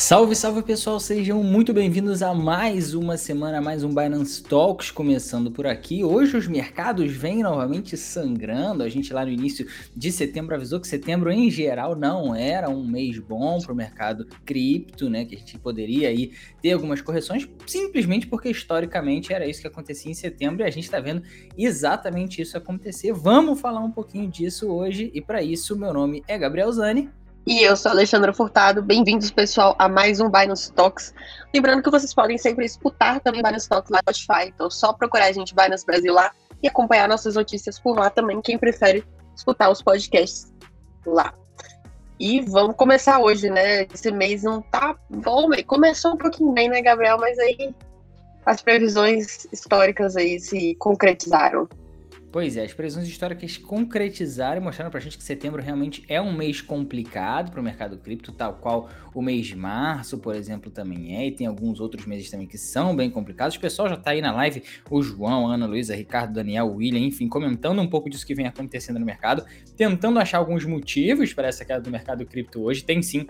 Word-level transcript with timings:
Salve, 0.00 0.36
salve 0.36 0.62
pessoal, 0.62 1.00
sejam 1.00 1.42
muito 1.42 1.72
bem-vindos 1.72 2.22
a 2.22 2.32
mais 2.32 2.94
uma 2.94 3.16
semana, 3.16 3.60
mais 3.60 3.82
um 3.82 3.92
Binance 3.92 4.40
Talks 4.44 4.92
começando 4.92 5.50
por 5.50 5.66
aqui. 5.66 6.04
Hoje 6.04 6.36
os 6.36 6.46
mercados 6.46 7.10
vêm 7.10 7.42
novamente 7.42 7.96
sangrando. 7.96 8.84
A 8.84 8.88
gente 8.88 9.12
lá 9.12 9.24
no 9.24 9.32
início 9.32 9.66
de 9.96 10.12
setembro 10.12 10.54
avisou 10.54 10.78
que 10.78 10.86
setembro 10.86 11.32
em 11.32 11.50
geral 11.50 11.96
não 11.96 12.32
era 12.32 12.70
um 12.70 12.86
mês 12.86 13.18
bom 13.18 13.58
para 13.58 13.72
o 13.72 13.76
mercado 13.76 14.24
cripto, 14.46 15.10
né? 15.10 15.24
Que 15.24 15.34
a 15.34 15.38
gente 15.38 15.58
poderia 15.58 16.10
aí 16.10 16.30
ter 16.62 16.70
algumas 16.70 17.02
correções, 17.02 17.48
simplesmente 17.66 18.28
porque 18.28 18.48
historicamente 18.48 19.32
era 19.32 19.48
isso 19.48 19.60
que 19.60 19.66
acontecia 19.66 20.12
em 20.12 20.14
setembro 20.14 20.62
e 20.62 20.64
a 20.64 20.70
gente 20.70 20.84
está 20.84 21.00
vendo 21.00 21.24
exatamente 21.58 22.40
isso 22.40 22.56
acontecer. 22.56 23.12
Vamos 23.12 23.60
falar 23.60 23.80
um 23.80 23.90
pouquinho 23.90 24.30
disso 24.30 24.68
hoje 24.68 25.10
e 25.12 25.20
para 25.20 25.42
isso 25.42 25.76
meu 25.76 25.92
nome 25.92 26.22
é 26.28 26.38
Gabriel 26.38 26.70
Zani. 26.70 27.10
E 27.48 27.62
eu 27.62 27.74
sou 27.74 27.90
Alexandra 27.90 28.30
Furtado. 28.30 28.82
Bem-vindos, 28.82 29.30
pessoal, 29.30 29.74
a 29.78 29.88
mais 29.88 30.20
um 30.20 30.28
Binance 30.28 30.70
Talks. 30.70 31.14
Lembrando 31.54 31.82
que 31.82 31.90
vocês 31.90 32.12
podem 32.12 32.36
sempre 32.36 32.66
escutar 32.66 33.20
também 33.20 33.42
Binance 33.42 33.66
Talks 33.66 33.90
lá 33.90 34.00
no 34.06 34.14
Spotify. 34.14 34.52
Então, 34.54 34.70
só 34.70 34.92
procurar 34.92 35.24
a 35.24 35.32
gente 35.32 35.54
Binance 35.54 35.86
Brasil 35.86 36.12
lá 36.12 36.30
e 36.62 36.68
acompanhar 36.68 37.08
nossas 37.08 37.36
notícias 37.36 37.80
por 37.80 37.96
lá 37.96 38.10
também, 38.10 38.42
quem 38.42 38.58
prefere 38.58 39.02
escutar 39.34 39.70
os 39.70 39.80
podcasts 39.80 40.52
lá. 41.06 41.32
E 42.20 42.42
vamos 42.42 42.76
começar 42.76 43.18
hoje, 43.18 43.48
né? 43.48 43.84
Esse 43.84 44.10
mês 44.10 44.42
não 44.42 44.60
tá 44.60 44.94
bom, 45.08 45.48
começou 45.66 46.12
um 46.12 46.18
pouquinho 46.18 46.52
bem, 46.52 46.68
né, 46.68 46.82
Gabriel? 46.82 47.16
Mas 47.16 47.38
aí 47.38 47.74
as 48.44 48.60
previsões 48.60 49.48
históricas 49.50 50.18
aí 50.18 50.38
se 50.38 50.74
concretizaram. 50.74 51.66
Pois 52.30 52.58
é, 52.58 52.64
as 52.64 52.74
previsões 52.74 53.08
históricas 53.08 53.56
concretizaram 53.56 54.60
e 54.60 54.64
mostraram 54.64 54.90
pra 54.90 55.00
gente 55.00 55.16
que 55.16 55.24
setembro 55.24 55.62
realmente 55.62 56.04
é 56.08 56.20
um 56.20 56.30
mês 56.30 56.60
complicado 56.60 57.50
para 57.50 57.58
o 57.58 57.64
mercado 57.64 57.96
cripto, 57.96 58.32
tal 58.32 58.54
qual 58.54 58.90
o 59.14 59.22
mês 59.22 59.46
de 59.46 59.56
março, 59.56 60.18
por 60.18 60.34
exemplo, 60.34 60.70
também 60.70 61.16
é, 61.16 61.26
e 61.26 61.32
tem 61.32 61.46
alguns 61.46 61.80
outros 61.80 62.04
meses 62.04 62.30
também 62.30 62.46
que 62.46 62.58
são 62.58 62.94
bem 62.94 63.10
complicados. 63.10 63.56
O 63.56 63.60
pessoal 63.60 63.88
já 63.88 63.96
tá 63.96 64.10
aí 64.10 64.20
na 64.20 64.30
live, 64.30 64.62
o 64.90 65.00
João, 65.00 65.50
a 65.50 65.54
Ana 65.54 65.64
Luísa, 65.64 65.96
Ricardo, 65.96 66.34
Daniel, 66.34 66.66
William, 66.66 67.00
enfim, 67.00 67.28
comentando 67.28 67.80
um 67.80 67.88
pouco 67.88 68.10
disso 68.10 68.26
que 68.26 68.34
vem 68.34 68.46
acontecendo 68.46 68.98
no 68.98 69.06
mercado, 69.06 69.42
tentando 69.74 70.18
achar 70.18 70.36
alguns 70.36 70.66
motivos 70.66 71.32
para 71.32 71.48
essa 71.48 71.64
queda 71.64 71.80
do 71.80 71.90
mercado 71.90 72.26
cripto 72.26 72.60
hoje. 72.60 72.84
Tem 72.84 73.00
sim 73.00 73.26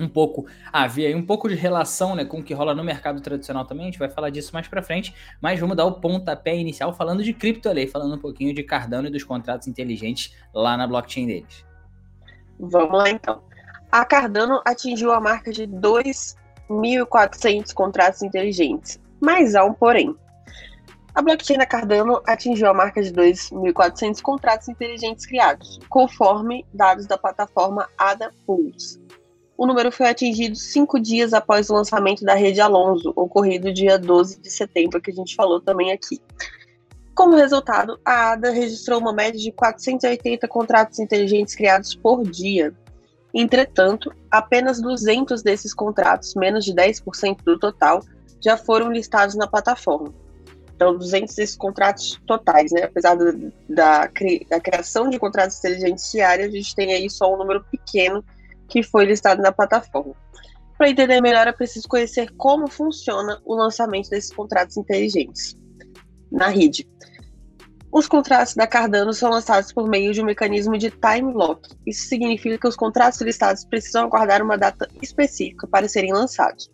um 0.00 0.08
pouco 0.08 0.46
a 0.72 0.86
ver 0.86 1.14
um 1.14 1.24
pouco 1.24 1.48
de 1.48 1.54
relação 1.54 2.14
né, 2.14 2.24
com 2.24 2.38
o 2.38 2.42
que 2.42 2.54
rola 2.54 2.74
no 2.74 2.82
mercado 2.82 3.20
tradicional 3.20 3.64
também, 3.64 3.84
a 3.84 3.90
gente 3.90 3.98
vai 3.98 4.08
falar 4.08 4.30
disso 4.30 4.50
mais 4.52 4.68
para 4.68 4.82
frente, 4.82 5.14
mas 5.40 5.60
vamos 5.60 5.76
dar 5.76 5.84
o 5.84 6.00
pontapé 6.00 6.56
inicial 6.56 6.92
falando 6.92 7.22
de 7.22 7.32
criptolei, 7.32 7.86
falando 7.86 8.14
um 8.14 8.18
pouquinho 8.18 8.54
de 8.54 8.62
Cardano 8.62 9.08
e 9.08 9.10
dos 9.10 9.24
contratos 9.24 9.68
inteligentes 9.68 10.34
lá 10.54 10.76
na 10.76 10.86
blockchain 10.86 11.26
deles. 11.26 11.64
Vamos 12.58 12.96
lá 12.96 13.10
então. 13.10 13.42
A 13.90 14.04
Cardano 14.04 14.60
atingiu 14.64 15.12
a 15.12 15.20
marca 15.20 15.50
de 15.50 15.66
2.400 15.66 17.74
contratos 17.74 18.22
inteligentes, 18.22 19.00
mas 19.20 19.54
há 19.54 19.64
um 19.64 19.72
porém. 19.72 20.14
A 21.12 21.22
blockchain 21.22 21.58
da 21.58 21.66
Cardano 21.66 22.22
atingiu 22.24 22.68
a 22.68 22.74
marca 22.74 23.02
de 23.02 23.12
2.400 23.12 24.22
contratos 24.22 24.68
inteligentes 24.68 25.26
criados, 25.26 25.80
conforme 25.88 26.64
dados 26.72 27.06
da 27.06 27.18
plataforma 27.18 27.88
ADA 27.98 28.32
Pools. 28.46 29.00
O 29.60 29.66
número 29.66 29.92
foi 29.92 30.08
atingido 30.08 30.56
cinco 30.56 30.98
dias 30.98 31.34
após 31.34 31.68
o 31.68 31.74
lançamento 31.74 32.24
da 32.24 32.32
rede 32.32 32.62
Alonso, 32.62 33.12
ocorrido 33.14 33.70
dia 33.70 33.98
12 33.98 34.40
de 34.40 34.50
setembro, 34.50 35.02
que 35.02 35.10
a 35.10 35.14
gente 35.14 35.36
falou 35.36 35.60
também 35.60 35.92
aqui. 35.92 36.18
Como 37.14 37.36
resultado, 37.36 38.00
a 38.02 38.32
ADA 38.32 38.52
registrou 38.52 38.98
uma 38.98 39.12
média 39.12 39.38
de 39.38 39.52
480 39.52 40.48
contratos 40.48 40.98
inteligentes 40.98 41.54
criados 41.54 41.94
por 41.94 42.22
dia. 42.22 42.72
Entretanto, 43.34 44.10
apenas 44.30 44.80
200 44.80 45.42
desses 45.42 45.74
contratos, 45.74 46.34
menos 46.34 46.64
de 46.64 46.72
10% 46.72 47.44
do 47.44 47.58
total, 47.58 48.00
já 48.42 48.56
foram 48.56 48.90
listados 48.90 49.34
na 49.34 49.46
plataforma. 49.46 50.14
Então, 50.74 50.96
200 50.96 51.34
desses 51.34 51.54
contratos 51.54 52.18
totais, 52.26 52.72
né? 52.72 52.84
Apesar 52.84 53.14
da, 53.14 54.08
da 54.48 54.58
criação 54.58 55.10
de 55.10 55.18
contratos 55.18 55.58
inteligentes 55.58 56.10
diários, 56.10 56.48
a 56.48 56.50
gente 56.50 56.74
tem 56.74 56.94
aí 56.94 57.10
só 57.10 57.30
um 57.30 57.36
número 57.36 57.62
pequeno 57.70 58.24
que 58.70 58.82
foi 58.82 59.04
listado 59.04 59.42
na 59.42 59.52
plataforma. 59.52 60.14
Para 60.78 60.88
entender 60.88 61.20
melhor, 61.20 61.46
é 61.46 61.52
preciso 61.52 61.86
conhecer 61.86 62.30
como 62.38 62.66
funciona 62.66 63.38
o 63.44 63.54
lançamento 63.54 64.08
desses 64.08 64.32
contratos 64.32 64.78
inteligentes 64.78 65.54
na 66.32 66.48
rede. 66.48 66.88
Os 67.92 68.06
contratos 68.06 68.54
da 68.54 68.68
Cardano 68.68 69.12
são 69.12 69.30
lançados 69.30 69.72
por 69.72 69.88
meio 69.88 70.14
de 70.14 70.22
um 70.22 70.24
mecanismo 70.24 70.78
de 70.78 70.90
time 70.90 71.32
lock. 71.32 71.68
Isso 71.84 72.08
significa 72.08 72.56
que 72.56 72.68
os 72.68 72.76
contratos 72.76 73.20
listados 73.20 73.64
precisam 73.64 74.04
aguardar 74.04 74.42
uma 74.42 74.56
data 74.56 74.88
específica 75.02 75.66
para 75.66 75.88
serem 75.88 76.12
lançados. 76.12 76.70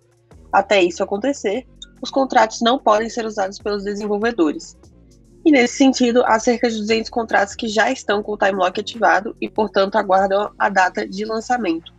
Até 0.52 0.82
isso 0.82 1.02
acontecer, 1.02 1.66
os 2.02 2.10
contratos 2.10 2.60
não 2.60 2.78
podem 2.78 3.08
ser 3.08 3.24
usados 3.24 3.58
pelos 3.58 3.82
desenvolvedores. 3.82 4.76
E 5.46 5.52
nesse 5.52 5.76
sentido, 5.76 6.24
há 6.26 6.40
cerca 6.40 6.68
de 6.68 6.76
200 6.76 7.08
contratos 7.08 7.54
que 7.54 7.68
já 7.68 7.88
estão 7.88 8.20
com 8.20 8.32
o 8.32 8.36
time 8.36 8.54
lock 8.54 8.80
ativado 8.80 9.36
e, 9.40 9.48
portanto, 9.48 9.94
aguardam 9.94 10.50
a 10.58 10.68
data 10.68 11.06
de 11.06 11.24
lançamento. 11.24 11.94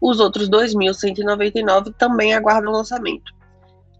Os 0.00 0.20
outros 0.20 0.48
2.199 0.48 1.92
também 1.98 2.34
aguardam 2.34 2.70
lançamento. 2.70 3.34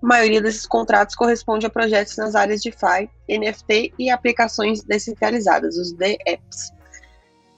A 0.00 0.06
maioria 0.06 0.40
desses 0.40 0.64
contratos 0.64 1.16
corresponde 1.16 1.66
a 1.66 1.70
projetos 1.70 2.16
nas 2.16 2.36
áreas 2.36 2.60
de 2.60 2.70
DeFi, 2.70 3.10
NFT 3.28 3.94
e 3.98 4.10
aplicações 4.10 4.84
descentralizadas, 4.84 5.76
os 5.76 5.92
DApps. 5.92 6.72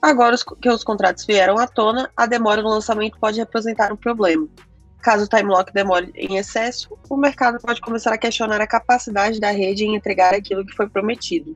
Agora 0.01 0.35
que 0.59 0.69
os 0.71 0.83
contratos 0.83 1.23
vieram 1.23 1.59
à 1.59 1.67
tona, 1.67 2.09
a 2.17 2.25
demora 2.25 2.63
no 2.63 2.69
lançamento 2.69 3.19
pode 3.19 3.37
representar 3.37 3.93
um 3.93 3.97
problema. 3.97 4.47
Caso 5.01 5.25
o 5.25 5.27
time 5.27 5.43
lock 5.43 5.73
demore 5.73 6.11
em 6.15 6.37
excesso, 6.37 6.97
o 7.09 7.15
mercado 7.15 7.59
pode 7.59 7.79
começar 7.79 8.13
a 8.13 8.17
questionar 8.17 8.59
a 8.59 8.67
capacidade 8.67 9.39
da 9.39 9.51
rede 9.51 9.85
em 9.85 9.95
entregar 9.95 10.33
aquilo 10.33 10.65
que 10.65 10.75
foi 10.75 10.89
prometido. 10.89 11.55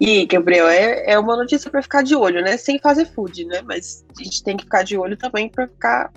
E, 0.00 0.26
Gabriel, 0.26 0.68
é, 0.68 1.12
é 1.12 1.18
uma 1.18 1.36
notícia 1.36 1.70
para 1.70 1.82
ficar 1.82 2.02
de 2.02 2.14
olho, 2.14 2.42
né? 2.42 2.56
Sem 2.56 2.78
fazer 2.78 3.06
food, 3.06 3.44
né? 3.46 3.62
Mas 3.62 4.04
a 4.18 4.22
gente 4.22 4.42
tem 4.42 4.56
que 4.56 4.64
ficar 4.64 4.82
de 4.82 4.96
olho 4.96 5.16
também 5.16 5.48
para 5.48 5.66
ficar 5.66 6.12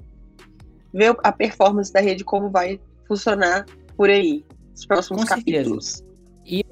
ver 0.94 1.16
a 1.24 1.32
performance 1.32 1.94
da 1.94 2.02
rede 2.02 2.24
como 2.24 2.50
vai 2.50 2.80
funcionar 3.08 3.66
por 3.96 4.10
aí, 4.10 4.44
nos 4.72 4.86
próximos 4.86 5.22
Com 5.24 5.28
capítulos. 5.28 5.86
Certeza. 5.86 6.09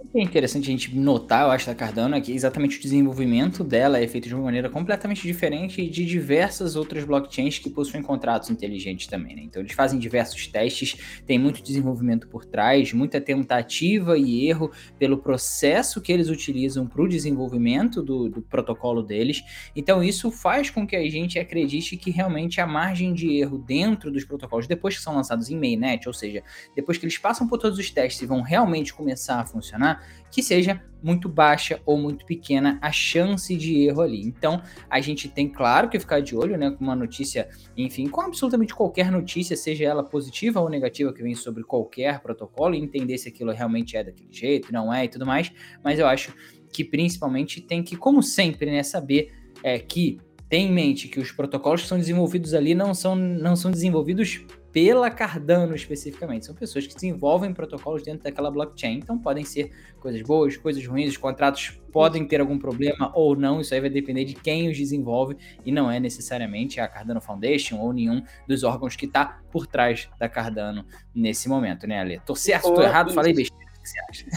Que 0.09 0.19
é 0.19 0.23
interessante 0.23 0.63
a 0.69 0.71
gente 0.71 0.95
notar, 0.95 1.43
eu 1.43 1.51
acho, 1.51 1.65
da 1.65 1.75
Cardano, 1.75 2.15
é 2.15 2.21
que 2.21 2.31
exatamente 2.31 2.77
o 2.77 2.81
desenvolvimento 2.81 3.61
dela 3.61 3.99
é 3.99 4.07
feito 4.07 4.29
de 4.29 4.33
uma 4.33 4.45
maneira 4.45 4.69
completamente 4.69 5.21
diferente 5.21 5.85
de 5.85 6.05
diversas 6.05 6.77
outras 6.77 7.03
blockchains 7.03 7.59
que 7.59 7.69
possuem 7.69 8.01
contratos 8.01 8.49
inteligentes 8.49 9.05
também, 9.07 9.35
né? 9.35 9.41
Então 9.43 9.61
eles 9.61 9.73
fazem 9.73 9.99
diversos 9.99 10.47
testes, 10.47 10.95
tem 11.25 11.37
muito 11.37 11.61
desenvolvimento 11.61 12.25
por 12.29 12.45
trás, 12.45 12.93
muita 12.93 13.19
tentativa 13.19 14.17
e 14.17 14.47
erro 14.47 14.71
pelo 14.97 15.17
processo 15.17 15.99
que 15.99 16.11
eles 16.11 16.29
utilizam 16.29 16.87
para 16.87 17.01
o 17.01 17.07
desenvolvimento 17.07 18.01
do, 18.01 18.29
do 18.29 18.41
protocolo 18.41 19.03
deles. 19.03 19.43
Então 19.75 20.01
isso 20.01 20.31
faz 20.31 20.69
com 20.69 20.87
que 20.87 20.95
a 20.95 21.09
gente 21.09 21.37
acredite 21.37 21.97
que 21.97 22.11
realmente 22.11 22.61
a 22.61 22.65
margem 22.65 23.13
de 23.13 23.35
erro 23.35 23.57
dentro 23.57 24.09
dos 24.09 24.23
protocolos, 24.23 24.67
depois 24.67 24.95
que 24.95 25.03
são 25.03 25.15
lançados 25.15 25.49
em 25.49 25.59
mainnet, 25.59 26.07
ou 26.07 26.13
seja, 26.13 26.41
depois 26.73 26.97
que 26.97 27.03
eles 27.03 27.17
passam 27.17 27.45
por 27.45 27.57
todos 27.57 27.77
os 27.77 27.91
testes 27.91 28.21
e 28.21 28.25
vão 28.25 28.41
realmente 28.41 28.93
começar 28.93 29.41
a 29.41 29.45
funcionar, 29.45 29.96
que 30.31 30.43
seja 30.43 30.81
muito 31.01 31.29
baixa 31.29 31.79
ou 31.85 31.97
muito 31.97 32.25
pequena 32.25 32.77
a 32.81 32.91
chance 32.91 33.55
de 33.55 33.83
erro 33.83 34.01
ali. 34.01 34.21
Então, 34.21 34.61
a 34.89 34.99
gente 34.99 35.29
tem, 35.29 35.47
claro, 35.47 35.89
que 35.89 35.99
ficar 35.99 36.21
de 36.21 36.35
olho, 36.35 36.57
né, 36.57 36.71
com 36.71 36.83
uma 36.83 36.95
notícia, 36.95 37.49
enfim, 37.75 38.07
com 38.07 38.21
absolutamente 38.21 38.73
qualquer 38.73 39.11
notícia, 39.11 39.55
seja 39.55 39.85
ela 39.85 40.03
positiva 40.03 40.59
ou 40.59 40.69
negativa 40.69 41.13
que 41.13 41.21
vem 41.21 41.35
sobre 41.35 41.63
qualquer 41.63 42.19
protocolo, 42.19 42.75
e 42.75 42.79
entender 42.79 43.17
se 43.17 43.29
aquilo 43.29 43.51
realmente 43.51 43.95
é 43.95 44.03
daquele 44.03 44.31
jeito, 44.31 44.73
não 44.73 44.93
é 44.93 45.05
e 45.05 45.07
tudo 45.07 45.25
mais, 45.25 45.51
mas 45.83 45.99
eu 45.99 46.07
acho 46.07 46.33
que 46.71 46.83
principalmente 46.83 47.61
tem 47.61 47.83
que, 47.83 47.95
como 47.95 48.21
sempre, 48.21 48.69
né, 48.71 48.83
saber 48.83 49.31
é, 49.63 49.79
que 49.79 50.19
tem 50.49 50.67
em 50.67 50.71
mente 50.71 51.07
que 51.07 51.19
os 51.19 51.31
protocolos 51.31 51.81
que 51.81 51.87
são 51.87 51.97
desenvolvidos 51.97 52.53
ali 52.53 52.73
não 52.73 52.93
são, 52.93 53.15
não 53.15 53.55
são 53.55 53.69
desenvolvidos 53.69 54.45
pela 54.77 55.09
Cardano 55.09 55.73
especificamente. 55.73 56.45
São 56.45 56.53
pessoas 56.53 56.85
que 56.85 56.93
desenvolvem 56.93 57.51
protocolos 57.51 58.03
dentro 58.03 58.23
daquela 58.23 58.51
blockchain. 58.51 58.99
Então 58.99 59.17
podem 59.17 59.43
ser 59.43 59.71
coisas 59.99 60.21
boas, 60.21 60.55
coisas 60.55 60.85
ruins, 60.85 61.09
os 61.09 61.17
contratos 61.17 61.81
podem 61.91 62.27
ter 62.27 62.39
algum 62.39 62.59
problema 62.59 63.11
ou 63.15 63.35
não. 63.35 63.59
Isso 63.59 63.73
aí 63.73 63.81
vai 63.81 63.89
depender 63.89 64.23
de 64.23 64.35
quem 64.35 64.69
os 64.69 64.77
desenvolve 64.77 65.35
e 65.65 65.71
não 65.71 65.89
é 65.89 65.99
necessariamente 65.99 66.79
a 66.79 66.87
Cardano 66.87 67.19
Foundation 67.19 67.77
ou 67.79 67.91
nenhum 67.91 68.21
dos 68.47 68.63
órgãos 68.63 68.95
que 68.95 69.07
está 69.07 69.41
por 69.51 69.65
trás 69.65 70.07
da 70.19 70.29
Cardano 70.29 70.85
nesse 71.15 71.49
momento, 71.49 71.87
né, 71.87 71.99
Ale? 71.99 72.21
Tô 72.23 72.35
certo, 72.35 72.71
tô 72.71 72.83
errado, 72.83 73.11
falei 73.15 73.33
besteira. 73.33 73.65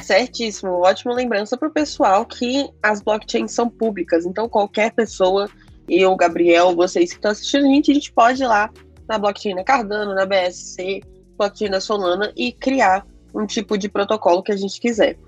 Certíssimo, 0.03 0.71
ótima 0.71 1.13
lembrança 1.13 1.55
para 1.59 1.69
o 1.69 1.71
pessoal 1.71 2.25
que 2.25 2.67
as 2.83 3.03
blockchains 3.03 3.53
são 3.53 3.69
públicas, 3.69 4.25
então 4.25 4.49
qualquer 4.49 4.93
pessoa, 4.93 5.51
eu, 5.87 6.17
Gabriel, 6.17 6.75
vocês 6.75 7.11
que 7.11 7.17
estão 7.17 7.33
assistindo 7.33 7.67
a 7.67 7.69
gente, 7.69 7.91
a 7.91 7.95
gente 7.95 8.13
pode 8.13 8.43
ir 8.43 8.47
lá 8.47 8.71
na 9.11 9.19
blockchain 9.19 9.57
da 9.57 9.65
Cardano, 9.65 10.15
na 10.15 10.25
BSC, 10.25 11.03
blockchain 11.37 11.69
da 11.69 11.81
Solana 11.81 12.33
e 12.37 12.53
criar 12.53 13.05
um 13.35 13.45
tipo 13.45 13.77
de 13.77 13.89
protocolo 13.89 14.41
que 14.41 14.53
a 14.53 14.57
gente 14.57 14.81
quiser. 14.81 15.19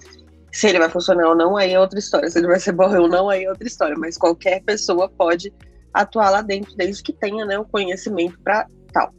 Se 0.53 0.69
ele 0.69 0.79
vai 0.79 0.89
funcionar 0.89 1.29
ou 1.29 1.35
não, 1.35 1.57
aí 1.57 1.73
é 1.73 1.81
outra 1.81 1.99
história. 1.99 2.31
Se 2.31 2.39
ele 2.39 2.47
vai 2.47 2.61
ser 2.61 2.73
bom 2.73 2.97
ou 2.97 3.09
não, 3.09 3.29
aí 3.29 3.45
é 3.45 3.51
outra 3.51 3.67
história. 3.67 3.97
Mas 3.99 4.17
qualquer 4.17 4.63
pessoa 4.63 5.09
pode 5.09 5.53
atuar 5.93 6.31
lá 6.31 6.43
dentro, 6.43 6.77
desde 6.77 7.03
que 7.03 7.13
tenha 7.13 7.45
né, 7.45 7.59
o 7.59 7.65
conhecimento 7.65 8.39
para 8.41 8.67
tal. 8.93 9.13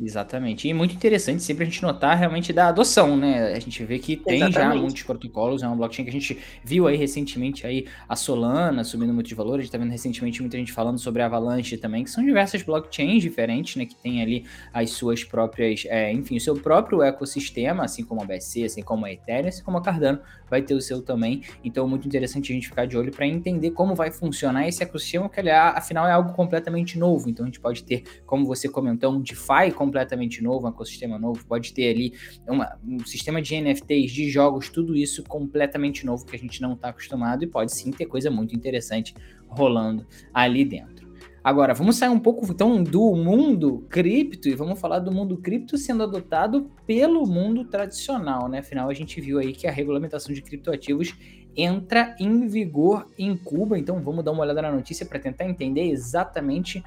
Exatamente. 0.00 0.66
E 0.66 0.74
muito 0.74 0.94
interessante 0.94 1.42
sempre 1.42 1.64
a 1.64 1.66
gente 1.66 1.82
notar 1.82 2.16
realmente 2.16 2.52
da 2.52 2.68
adoção, 2.68 3.16
né? 3.16 3.52
A 3.52 3.60
gente 3.60 3.84
vê 3.84 3.98
que 3.98 4.16
tem 4.16 4.36
Exatamente. 4.42 4.74
já 4.74 4.80
muitos 4.80 5.02
protocolos, 5.02 5.62
é 5.62 5.66
uma 5.66 5.76
blockchain 5.76 6.04
que 6.04 6.10
a 6.10 6.12
gente 6.12 6.38
viu 6.64 6.86
aí 6.86 6.96
recentemente 6.96 7.66
aí 7.66 7.86
a 8.08 8.16
Solana 8.16 8.82
subindo 8.84 9.12
muito 9.12 9.28
de 9.28 9.34
valor, 9.34 9.58
a 9.58 9.62
gente 9.62 9.70
tá 9.70 9.78
vendo 9.78 9.90
recentemente 9.90 10.40
muita 10.40 10.56
gente 10.56 10.72
falando 10.72 10.98
sobre 10.98 11.22
a 11.22 11.26
Avalanche 11.26 11.76
também, 11.76 12.04
que 12.04 12.10
são 12.10 12.24
diversas 12.24 12.62
blockchains 12.62 13.22
diferentes, 13.22 13.76
né? 13.76 13.86
Que 13.86 13.94
tem 13.94 14.22
ali 14.22 14.44
as 14.72 14.90
suas 14.90 15.22
próprias, 15.22 15.84
é, 15.86 16.12
enfim, 16.12 16.36
o 16.36 16.40
seu 16.40 16.56
próprio 16.56 17.02
ecossistema, 17.02 17.84
assim 17.84 18.04
como 18.04 18.22
a 18.22 18.24
BSC, 18.24 18.64
assim 18.64 18.82
como 18.82 19.04
a 19.04 19.12
Ethereum, 19.12 19.48
assim 19.48 19.62
como 19.62 19.78
a 19.78 19.82
Cardano, 19.82 20.20
vai 20.50 20.62
ter 20.62 20.74
o 20.74 20.80
seu 20.80 21.00
também. 21.00 21.42
Então, 21.64 21.86
muito 21.88 22.06
interessante 22.06 22.52
a 22.52 22.54
gente 22.54 22.68
ficar 22.68 22.86
de 22.86 22.96
olho 22.96 23.12
para 23.12 23.26
entender 23.26 23.70
como 23.70 23.94
vai 23.94 24.10
funcionar 24.10 24.66
esse 24.68 24.82
ecossistema, 24.82 25.28
que 25.28 25.40
afinal 25.48 26.06
é 26.06 26.12
algo 26.12 26.32
completamente 26.32 26.98
novo. 26.98 27.30
Então, 27.30 27.44
a 27.44 27.48
gente 27.48 27.60
pode 27.60 27.84
ter, 27.84 28.02
como 28.26 28.44
você 28.44 28.68
comentou, 28.68 29.12
um 29.12 29.20
DeFi 29.20 29.70
completamente 29.84 30.42
novo, 30.42 30.66
um 30.66 30.70
ecossistema 30.70 31.18
novo, 31.18 31.44
pode 31.44 31.72
ter 31.72 31.90
ali 31.90 32.14
uma, 32.46 32.78
um 32.86 33.04
sistema 33.04 33.42
de 33.42 33.60
NFTs, 33.60 34.12
de 34.12 34.30
jogos, 34.30 34.68
tudo 34.68 34.96
isso 34.96 35.24
completamente 35.24 36.06
novo 36.06 36.24
que 36.24 36.36
a 36.36 36.38
gente 36.38 36.62
não 36.62 36.74
está 36.74 36.88
acostumado 36.88 37.42
e 37.42 37.46
pode 37.46 37.72
sim 37.72 37.90
ter 37.90 38.06
coisa 38.06 38.30
muito 38.30 38.54
interessante 38.54 39.14
rolando 39.48 40.06
ali 40.32 40.64
dentro. 40.64 41.10
Agora, 41.44 41.74
vamos 41.74 41.96
sair 41.96 42.08
um 42.08 42.20
pouco 42.20 42.46
então 42.48 42.80
do 42.80 43.16
mundo 43.16 43.84
cripto 43.90 44.48
e 44.48 44.54
vamos 44.54 44.80
falar 44.80 45.00
do 45.00 45.10
mundo 45.10 45.36
cripto 45.36 45.76
sendo 45.76 46.04
adotado 46.04 46.70
pelo 46.86 47.26
mundo 47.26 47.64
tradicional, 47.64 48.48
né? 48.48 48.60
Afinal, 48.60 48.88
a 48.88 48.94
gente 48.94 49.20
viu 49.20 49.40
aí 49.40 49.52
que 49.52 49.66
a 49.66 49.72
regulamentação 49.72 50.32
de 50.32 50.40
criptoativos 50.40 51.12
entra 51.56 52.14
em 52.20 52.46
vigor 52.46 53.06
em 53.18 53.36
Cuba, 53.36 53.76
então 53.76 54.00
vamos 54.00 54.24
dar 54.24 54.30
uma 54.30 54.42
olhada 54.42 54.62
na 54.62 54.70
notícia 54.70 55.04
para 55.04 55.18
tentar 55.18 55.44
entender 55.44 55.90
exatamente 55.90 56.80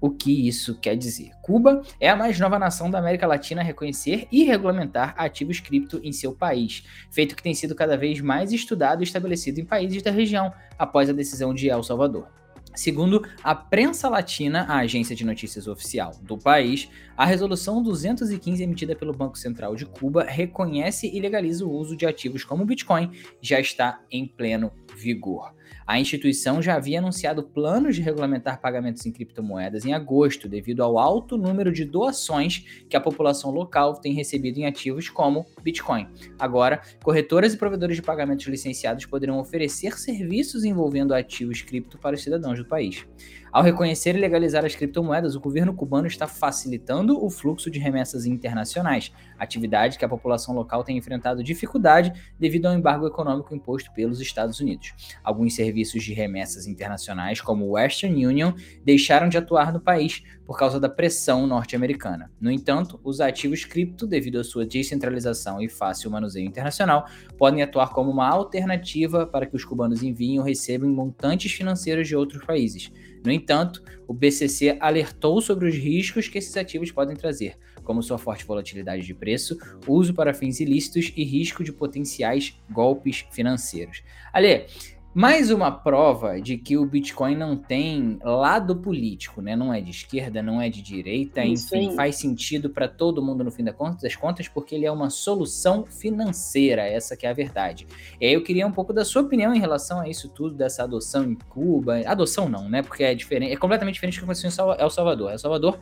o 0.00 0.10
que 0.10 0.48
isso 0.48 0.74
quer 0.80 0.96
dizer? 0.96 1.32
Cuba 1.42 1.82
é 2.00 2.08
a 2.08 2.16
mais 2.16 2.38
nova 2.40 2.58
nação 2.58 2.90
da 2.90 2.98
América 2.98 3.26
Latina 3.26 3.60
a 3.60 3.64
reconhecer 3.64 4.26
e 4.32 4.44
regulamentar 4.44 5.14
ativos 5.16 5.60
cripto 5.60 6.00
em 6.02 6.12
seu 6.12 6.32
país, 6.32 6.84
feito 7.10 7.36
que 7.36 7.42
tem 7.42 7.54
sido 7.54 7.74
cada 7.74 7.96
vez 7.96 8.20
mais 8.20 8.52
estudado 8.52 9.02
e 9.02 9.04
estabelecido 9.04 9.60
em 9.60 9.64
países 9.64 10.02
da 10.02 10.10
região 10.10 10.52
após 10.78 11.10
a 11.10 11.12
decisão 11.12 11.52
de 11.52 11.68
El 11.68 11.82
Salvador. 11.82 12.28
Segundo 12.74 13.26
a 13.42 13.52
Prensa 13.52 14.08
Latina, 14.08 14.62
a 14.62 14.78
agência 14.78 15.14
de 15.14 15.24
notícias 15.24 15.66
oficial 15.66 16.12
do 16.22 16.38
país, 16.38 16.88
a 17.16 17.26
resolução 17.26 17.82
215 17.82 18.62
emitida 18.62 18.94
pelo 18.94 19.12
Banco 19.12 19.36
Central 19.36 19.74
de 19.74 19.84
Cuba 19.84 20.22
reconhece 20.22 21.10
e 21.12 21.20
legaliza 21.20 21.66
o 21.66 21.72
uso 21.72 21.96
de 21.96 22.06
ativos 22.06 22.44
como 22.44 22.62
o 22.62 22.66
Bitcoin, 22.66 23.10
já 23.42 23.58
está 23.58 24.00
em 24.10 24.24
pleno 24.24 24.72
vigor. 24.96 25.52
A 25.90 25.98
instituição 25.98 26.62
já 26.62 26.76
havia 26.76 27.00
anunciado 27.00 27.42
planos 27.42 27.96
de 27.96 28.00
regulamentar 28.00 28.60
pagamentos 28.60 29.04
em 29.06 29.10
criptomoedas 29.10 29.84
em 29.84 29.92
agosto, 29.92 30.48
devido 30.48 30.84
ao 30.84 30.96
alto 31.00 31.36
número 31.36 31.72
de 31.72 31.84
doações 31.84 32.84
que 32.88 32.96
a 32.96 33.00
população 33.00 33.50
local 33.50 33.94
tem 33.94 34.14
recebido 34.14 34.58
em 34.58 34.66
ativos 34.66 35.08
como 35.08 35.46
Bitcoin. 35.60 36.06
Agora, 36.38 36.80
corretoras 37.02 37.54
e 37.54 37.56
provedores 37.56 37.96
de 37.96 38.02
pagamentos 38.02 38.46
licenciados 38.46 39.04
poderão 39.04 39.40
oferecer 39.40 39.98
serviços 39.98 40.62
envolvendo 40.62 41.12
ativos 41.12 41.60
cripto 41.60 41.98
para 41.98 42.14
os 42.14 42.22
cidadãos 42.22 42.56
do 42.56 42.64
país. 42.64 43.04
Ao 43.52 43.64
reconhecer 43.64 44.14
e 44.14 44.20
legalizar 44.20 44.64
as 44.64 44.76
criptomoedas, 44.76 45.34
o 45.34 45.40
governo 45.40 45.74
cubano 45.74 46.06
está 46.06 46.28
facilitando 46.28 47.20
o 47.20 47.28
fluxo 47.28 47.68
de 47.68 47.80
remessas 47.80 48.24
internacionais, 48.24 49.12
atividade 49.36 49.98
que 49.98 50.04
a 50.04 50.08
população 50.08 50.54
local 50.54 50.84
tem 50.84 50.96
enfrentado 50.96 51.42
dificuldade 51.42 52.12
devido 52.38 52.66
ao 52.66 52.74
embargo 52.74 53.08
econômico 53.08 53.52
imposto 53.52 53.92
pelos 53.92 54.20
Estados 54.20 54.60
Unidos. 54.60 54.94
Alguns 55.24 55.56
serviços 55.56 55.79
de 55.88 56.12
remessas 56.12 56.66
internacionais, 56.66 57.40
como 57.40 57.70
Western 57.70 58.26
Union, 58.26 58.52
deixaram 58.84 59.28
de 59.28 59.38
atuar 59.38 59.72
no 59.72 59.80
país 59.80 60.22
por 60.44 60.58
causa 60.58 60.80
da 60.80 60.88
pressão 60.88 61.46
norte-americana. 61.46 62.30
No 62.40 62.50
entanto, 62.50 63.00
os 63.04 63.20
ativos 63.20 63.64
cripto, 63.64 64.06
devido 64.06 64.40
à 64.40 64.44
sua 64.44 64.66
descentralização 64.66 65.62
e 65.62 65.68
fácil 65.68 66.10
manuseio 66.10 66.46
internacional, 66.46 67.06
podem 67.38 67.62
atuar 67.62 67.90
como 67.90 68.10
uma 68.10 68.28
alternativa 68.28 69.26
para 69.26 69.46
que 69.46 69.56
os 69.56 69.64
cubanos 69.64 70.02
enviem 70.02 70.38
ou 70.38 70.44
recebam 70.44 70.90
montantes 70.90 71.52
financeiros 71.52 72.08
de 72.08 72.16
outros 72.16 72.44
países. 72.44 72.90
No 73.24 73.30
entanto, 73.30 73.82
o 74.08 74.14
BCC 74.14 74.76
alertou 74.80 75.40
sobre 75.40 75.68
os 75.68 75.74
riscos 75.74 76.26
que 76.26 76.38
esses 76.38 76.56
ativos 76.56 76.90
podem 76.90 77.14
trazer, 77.14 77.56
como 77.84 78.02
sua 78.02 78.18
forte 78.18 78.44
volatilidade 78.44 79.04
de 79.04 79.14
preço, 79.14 79.56
uso 79.86 80.14
para 80.14 80.34
fins 80.34 80.58
ilícitos 80.58 81.12
e 81.16 81.22
risco 81.22 81.62
de 81.62 81.72
potenciais 81.72 82.58
golpes 82.70 83.26
financeiros. 83.30 84.02
Ale, 84.32 84.66
mais 85.12 85.50
uma 85.50 85.72
prova 85.72 86.40
de 86.40 86.56
que 86.56 86.78
o 86.78 86.86
Bitcoin 86.86 87.34
não 87.34 87.56
tem 87.56 88.16
lado 88.22 88.76
político, 88.76 89.42
né? 89.42 89.56
Não 89.56 89.74
é 89.74 89.80
de 89.80 89.90
esquerda, 89.90 90.40
não 90.40 90.62
é 90.62 90.68
de 90.68 90.80
direita, 90.80 91.44
enfim, 91.44 91.96
faz 91.96 92.14
sentido 92.16 92.70
para 92.70 92.86
todo 92.86 93.20
mundo 93.20 93.42
no 93.42 93.50
fim 93.50 93.64
das 93.64 93.74
contas, 94.14 94.46
porque 94.46 94.76
ele 94.76 94.86
é 94.86 94.92
uma 94.92 95.10
solução 95.10 95.84
financeira, 95.84 96.82
essa 96.82 97.16
que 97.16 97.26
é 97.26 97.30
a 97.30 97.32
verdade. 97.32 97.88
E 98.20 98.26
aí 98.26 98.32
eu 98.32 98.42
queria 98.44 98.64
um 98.64 98.70
pouco 98.70 98.92
da 98.92 99.04
sua 99.04 99.22
opinião 99.22 99.52
em 99.52 99.58
relação 99.58 99.98
a 99.98 100.08
isso 100.08 100.28
tudo, 100.28 100.54
dessa 100.54 100.84
adoção 100.84 101.24
em 101.24 101.34
Cuba. 101.34 102.02
Adoção 102.06 102.48
não, 102.48 102.68
né? 102.68 102.80
Porque 102.80 103.02
é 103.02 103.12
diferente, 103.12 103.52
é 103.52 103.56
completamente 103.56 103.94
diferente 103.94 104.14
do 104.14 104.18
que 104.18 104.24
aconteceu 104.24 104.48
em 104.48 104.80
El 104.80 104.90
Salvador. 104.90 105.32
El 105.32 105.38
Salvador, 105.40 105.80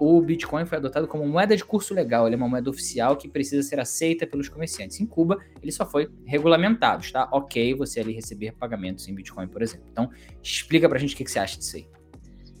o 0.00 0.20
Bitcoin 0.20 0.64
foi 0.66 0.78
adotado 0.78 1.08
como 1.08 1.26
moeda 1.26 1.56
de 1.56 1.64
curso 1.64 1.92
legal, 1.94 2.26
ele 2.26 2.36
é 2.36 2.38
uma 2.38 2.48
moeda 2.48 2.70
oficial 2.70 3.16
que 3.16 3.28
precisa 3.28 3.68
ser 3.68 3.80
aceita 3.80 4.24
pelos 4.24 4.48
comerciantes. 4.48 5.00
Em 5.00 5.06
Cuba, 5.06 5.38
ele 5.60 5.72
só 5.72 5.84
foi 5.84 6.08
regulamentado, 6.24 7.04
tá? 7.10 7.28
Ok, 7.32 7.74
você 7.74 7.98
ali 7.98 8.12
receber 8.12 8.52
pagamentos 8.68 9.08
em 9.08 9.14
Bitcoin, 9.14 9.48
por 9.48 9.62
exemplo. 9.62 9.86
Então, 9.90 10.10
explica 10.42 10.88
pra 10.88 10.98
gente 10.98 11.14
o 11.14 11.16
que, 11.16 11.24
que 11.24 11.30
você 11.30 11.38
acha 11.38 11.58
disso 11.58 11.76
aí. 11.76 11.88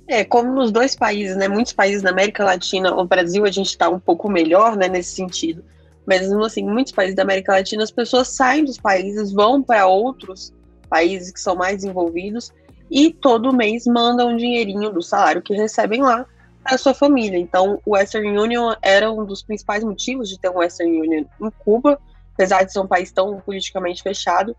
É, 0.08 0.24
como 0.24 0.50
nos 0.54 0.72
dois 0.72 0.96
países, 0.96 1.36
né, 1.36 1.48
muitos 1.48 1.74
países 1.74 2.02
da 2.02 2.08
América 2.08 2.42
Latina, 2.42 2.94
o 2.94 3.04
Brasil 3.04 3.44
a 3.44 3.50
gente 3.50 3.68
está 3.68 3.90
um 3.90 4.00
pouco 4.00 4.30
melhor, 4.30 4.74
né, 4.74 4.88
nesse 4.88 5.14
sentido, 5.14 5.62
mas 6.06 6.32
assim, 6.32 6.64
muitos 6.64 6.94
países 6.94 7.14
da 7.14 7.22
América 7.22 7.52
Latina, 7.52 7.82
as 7.82 7.90
pessoas 7.90 8.28
saem 8.28 8.64
dos 8.64 8.78
países, 8.78 9.30
vão 9.32 9.62
para 9.62 9.86
outros 9.86 10.54
países 10.88 11.30
que 11.30 11.38
são 11.38 11.54
mais 11.54 11.84
envolvidos 11.84 12.50
e 12.90 13.12
todo 13.12 13.54
mês 13.54 13.84
mandam 13.86 14.30
um 14.30 14.36
dinheirinho 14.38 14.90
do 14.90 15.02
salário 15.02 15.42
que 15.42 15.54
recebem 15.54 16.00
lá 16.00 16.24
para 16.64 16.76
a 16.76 16.78
sua 16.78 16.94
família. 16.94 17.38
Então, 17.38 17.78
o 17.84 17.92
Western 17.92 18.38
Union 18.38 18.74
era 18.80 19.12
um 19.12 19.26
dos 19.26 19.42
principais 19.42 19.84
motivos 19.84 20.30
de 20.30 20.38
ter 20.38 20.48
um 20.48 20.58
Western 20.58 21.00
Union 21.00 21.24
em 21.40 21.50
Cuba, 21.58 22.00
apesar 22.34 22.62
de 22.64 22.72
ser 22.72 22.80
um 22.80 22.86
país 22.86 23.12
tão 23.12 23.40
politicamente 23.40 24.02
fechado, 24.02 24.56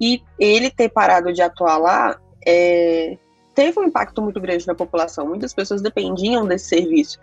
e 0.00 0.22
ele 0.38 0.70
ter 0.70 0.88
parado 0.88 1.32
de 1.32 1.42
atuar 1.42 1.78
lá 1.78 2.18
é, 2.46 3.16
teve 3.54 3.78
um 3.78 3.84
impacto 3.84 4.20
muito 4.20 4.40
grande 4.40 4.66
na 4.66 4.74
população. 4.74 5.26
Muitas 5.26 5.54
pessoas 5.54 5.82
dependiam 5.82 6.46
desse 6.46 6.68
serviço. 6.68 7.18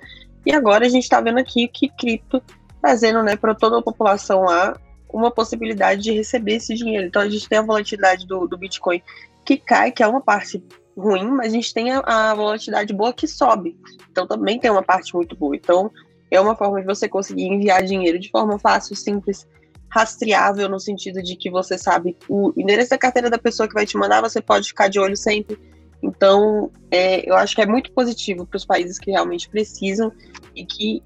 E 0.46 0.54
agora 0.54 0.86
a 0.86 0.90
gente 0.90 1.04
está 1.04 1.20
vendo 1.20 1.40
aqui 1.40 1.68
que 1.68 1.90
cripto 1.90 2.42
trazendo 2.82 3.22
né, 3.22 3.36
para 3.36 3.54
toda 3.54 3.80
a 3.80 3.82
população 3.82 4.44
lá 4.44 4.80
uma 5.12 5.32
possibilidade 5.32 6.02
de 6.04 6.12
receber 6.12 6.56
esse 6.56 6.74
dinheiro. 6.76 7.08
Então 7.08 7.22
a 7.22 7.30
gente 7.30 7.50
tem 7.50 7.58
a 7.58 7.64
volatilidade 7.64 8.26
do, 8.26 8.48
do 8.48 8.58
Bitcoin 8.58 9.02
que 9.44 9.58
cai, 9.58 9.92
que 9.92 10.04
é 10.04 10.08
uma 10.08 10.22
parte 10.22 10.64
ruim, 10.96 11.28
mas 11.30 11.48
a 11.48 11.56
gente 11.56 11.74
tem 11.74 11.92
a, 11.92 12.02
a 12.06 12.36
volatilidade 12.36 12.94
boa 12.94 13.12
que 13.12 13.28
sobe. 13.28 13.78
Então 14.12 14.28
também 14.28 14.60
tem 14.60 14.70
uma 14.70 14.84
parte 14.84 15.14
muito 15.16 15.36
boa. 15.36 15.56
Então 15.56 15.92
é 16.30 16.40
uma 16.40 16.56
forma 16.56 16.80
de 16.80 16.86
você 16.86 17.10
conseguir 17.10 17.48
enviar 17.48 17.84
dinheiro 17.84 18.20
de 18.20 18.30
forma 18.30 18.60
fácil, 18.60 18.96
simples 18.96 19.48
rastreável 19.90 20.70
no 20.70 20.80
sentido 20.80 21.22
de 21.22 21.36
que 21.36 21.50
você 21.50 21.78
sabe 21.78 22.16
o 22.28 22.54
endereço 22.56 22.92
da 22.92 22.98
carteira 22.98 23.30
da 23.30 23.38
pessoa 23.38 23.68
que 23.68 23.74
vai 23.74 23.86
te 23.86 23.98
mandar, 23.98 24.22
você 24.22 24.42
pode 24.42 24.68
ficar 24.68 24.88
de 24.88 25.00
olho 25.00 25.18
sempre. 25.18 25.58
Então, 26.02 26.72
é, 26.90 27.30
eu 27.30 27.36
acho 27.36 27.56
que 27.56 27.62
é 27.62 27.66
muito 27.66 27.92
positivo 27.92 28.46
para 28.46 28.58
os 28.58 28.66
países 28.66 28.98
que 28.98 29.12
realmente 29.12 29.50
precisam 29.50 30.12
e 30.56 30.66
que 30.66 31.02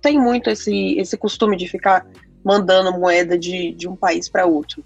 tem 0.00 0.18
muito 0.18 0.50
esse, 0.50 0.98
esse 0.98 1.16
costume 1.16 1.56
de 1.56 1.68
ficar 1.68 2.06
mandando 2.44 2.92
moeda 2.98 3.38
de, 3.38 3.72
de 3.72 3.88
um 3.88 3.94
país 3.94 4.28
para 4.28 4.46
outro. 4.46 4.84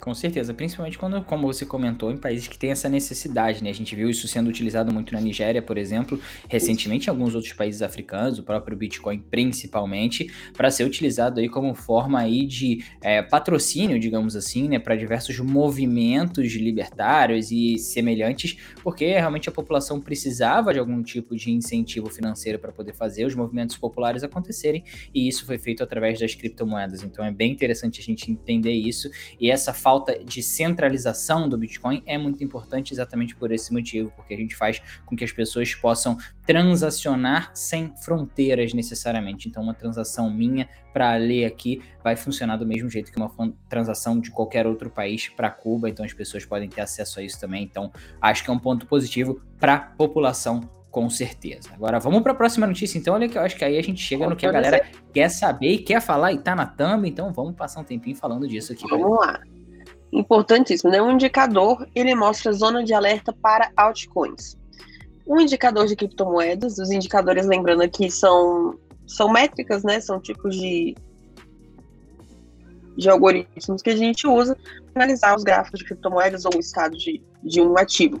Com 0.00 0.14
certeza, 0.14 0.54
principalmente 0.54 0.96
quando, 0.96 1.22
como 1.22 1.46
você 1.46 1.66
comentou, 1.66 2.12
em 2.12 2.16
países 2.16 2.46
que 2.46 2.56
têm 2.56 2.70
essa 2.70 2.88
necessidade, 2.88 3.62
né? 3.62 3.70
A 3.70 3.74
gente 3.74 3.94
viu 3.96 4.08
isso 4.08 4.28
sendo 4.28 4.48
utilizado 4.48 4.92
muito 4.92 5.12
na 5.12 5.20
Nigéria, 5.20 5.60
por 5.60 5.76
exemplo, 5.76 6.20
recentemente 6.48 7.08
em 7.08 7.10
alguns 7.10 7.34
outros 7.34 7.52
países 7.52 7.82
africanos, 7.82 8.38
o 8.38 8.42
próprio 8.42 8.76
Bitcoin 8.76 9.18
principalmente, 9.18 10.32
para 10.56 10.70
ser 10.70 10.84
utilizado 10.84 11.40
aí 11.40 11.48
como 11.48 11.74
forma 11.74 12.20
aí 12.20 12.46
de 12.46 12.84
é, 13.02 13.22
patrocínio, 13.22 13.98
digamos 13.98 14.36
assim, 14.36 14.68
né, 14.68 14.78
para 14.78 14.94
diversos 14.94 15.38
movimentos 15.40 16.52
libertários 16.54 17.50
e 17.50 17.76
semelhantes, 17.78 18.56
porque 18.82 19.06
realmente 19.06 19.48
a 19.48 19.52
população 19.52 20.00
precisava 20.00 20.72
de 20.72 20.78
algum 20.78 21.02
tipo 21.02 21.34
de 21.34 21.50
incentivo 21.50 22.08
financeiro 22.08 22.58
para 22.58 22.72
poder 22.72 22.94
fazer 22.94 23.24
os 23.24 23.34
movimentos 23.34 23.76
populares 23.76 24.22
acontecerem, 24.22 24.84
e 25.12 25.28
isso 25.28 25.44
foi 25.44 25.58
feito 25.58 25.82
através 25.82 26.20
das 26.20 26.34
criptomoedas. 26.34 27.02
Então 27.02 27.24
é 27.24 27.32
bem 27.32 27.52
interessante 27.52 28.00
a 28.00 28.04
gente 28.04 28.30
entender 28.30 28.72
isso 28.72 29.10
e 29.40 29.50
essa 29.50 29.74
falta 29.88 30.22
de 30.22 30.42
centralização 30.42 31.48
do 31.48 31.56
Bitcoin 31.56 32.02
é 32.04 32.18
muito 32.18 32.44
importante 32.44 32.92
exatamente 32.92 33.34
por 33.34 33.50
esse 33.50 33.72
motivo, 33.72 34.12
porque 34.14 34.34
a 34.34 34.36
gente 34.36 34.54
faz 34.54 34.82
com 35.06 35.16
que 35.16 35.24
as 35.24 35.32
pessoas 35.32 35.74
possam 35.74 36.18
transacionar 36.46 37.52
sem 37.54 37.94
fronteiras 37.96 38.74
necessariamente. 38.74 39.48
Então, 39.48 39.62
uma 39.62 39.72
transação 39.72 40.30
minha 40.30 40.68
para 40.92 41.16
ler 41.16 41.46
aqui 41.46 41.80
vai 42.04 42.16
funcionar 42.16 42.58
do 42.58 42.66
mesmo 42.66 42.90
jeito 42.90 43.10
que 43.10 43.18
uma 43.18 43.32
transação 43.66 44.20
de 44.20 44.30
qualquer 44.30 44.66
outro 44.66 44.90
país 44.90 45.30
para 45.30 45.48
Cuba, 45.50 45.88
então 45.88 46.04
as 46.04 46.12
pessoas 46.12 46.44
podem 46.44 46.68
ter 46.68 46.82
acesso 46.82 47.18
a 47.18 47.22
isso 47.22 47.40
também. 47.40 47.62
Então, 47.62 47.90
acho 48.20 48.44
que 48.44 48.50
é 48.50 48.52
um 48.52 48.58
ponto 48.58 48.86
positivo 48.86 49.40
para 49.58 49.74
a 49.74 49.78
população 49.78 50.68
com 50.90 51.08
certeza. 51.08 51.70
Agora 51.72 51.98
vamos 51.98 52.22
para 52.22 52.32
a 52.32 52.34
próxima 52.34 52.66
notícia, 52.66 52.98
então. 52.98 53.14
Olha 53.14 53.26
que 53.26 53.38
eu 53.38 53.42
acho 53.42 53.56
que 53.56 53.64
aí 53.64 53.78
a 53.78 53.82
gente 53.82 54.02
chega 54.02 54.28
no 54.28 54.36
que 54.36 54.44
a 54.44 54.52
galera 54.52 54.86
quer 55.14 55.30
saber 55.30 55.72
e 55.72 55.78
quer 55.78 56.02
falar 56.02 56.34
e 56.34 56.38
tá 56.38 56.54
na 56.54 56.66
thumb, 56.66 57.08
então 57.08 57.32
vamos 57.32 57.54
passar 57.54 57.80
um 57.80 57.84
tempinho 57.84 58.16
falando 58.16 58.46
disso 58.46 58.74
aqui. 58.74 58.86
Vamos 58.86 59.18
lá. 59.18 59.40
Importantíssimo, 60.12 60.90
né? 60.90 61.02
Um 61.02 61.12
indicador, 61.12 61.86
ele 61.94 62.14
mostra 62.14 62.52
zona 62.52 62.82
de 62.82 62.94
alerta 62.94 63.32
para 63.32 63.70
altcoins. 63.76 64.56
Um 65.26 65.40
indicador 65.40 65.86
de 65.86 65.94
criptomoedas, 65.94 66.78
os 66.78 66.90
indicadores, 66.90 67.46
lembrando 67.46 67.82
aqui, 67.82 68.10
são, 68.10 68.78
são 69.06 69.30
métricas, 69.30 69.84
né? 69.84 70.00
São 70.00 70.18
tipos 70.18 70.56
de, 70.56 70.96
de 72.96 73.10
algoritmos 73.10 73.82
que 73.82 73.90
a 73.90 73.96
gente 73.96 74.26
usa 74.26 74.56
para 74.94 75.04
analisar 75.04 75.36
os 75.36 75.44
gráficos 75.44 75.80
de 75.80 75.86
criptomoedas 75.86 76.46
ou 76.46 76.52
o 76.56 76.60
estado 76.60 76.96
de, 76.96 77.22
de 77.42 77.60
um 77.60 77.76
ativo. 77.76 78.18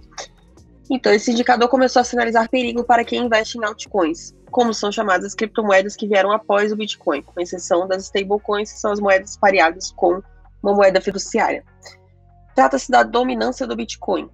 Então, 0.90 1.12
esse 1.12 1.30
indicador 1.30 1.68
começou 1.68 2.00
a 2.00 2.04
sinalizar 2.04 2.48
perigo 2.48 2.84
para 2.84 3.04
quem 3.04 3.24
investe 3.24 3.58
em 3.58 3.64
altcoins, 3.64 4.34
como 4.50 4.72
são 4.72 4.90
chamadas 4.90 5.26
as 5.26 5.34
criptomoedas 5.34 5.96
que 5.96 6.06
vieram 6.06 6.32
após 6.32 6.72
o 6.72 6.76
Bitcoin, 6.76 7.22
com 7.22 7.40
exceção 7.40 7.86
das 7.86 8.04
stablecoins, 8.04 8.72
que 8.72 8.78
são 8.78 8.92
as 8.92 9.00
moedas 9.00 9.36
pareadas 9.36 9.90
com 9.92 10.22
uma 10.62 10.74
moeda 10.74 11.00
fiduciária. 11.00 11.64
Trata-se 12.54 12.90
da 12.90 13.02
dominância 13.02 13.66
do 13.66 13.76
Bitcoin. 13.76 14.28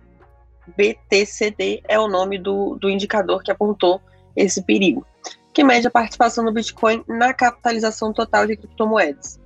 BTCD 0.76 1.82
é 1.86 1.98
o 1.98 2.08
nome 2.08 2.38
do, 2.38 2.76
do 2.76 2.88
indicador 2.88 3.42
que 3.42 3.50
apontou 3.50 4.00
esse 4.34 4.62
perigo, 4.62 5.06
que 5.52 5.62
mede 5.62 5.86
a 5.86 5.90
participação 5.90 6.44
do 6.44 6.52
Bitcoin 6.52 7.04
na 7.06 7.34
capitalização 7.34 8.12
total 8.12 8.46
de 8.46 8.56
criptomoedas. 8.56 9.38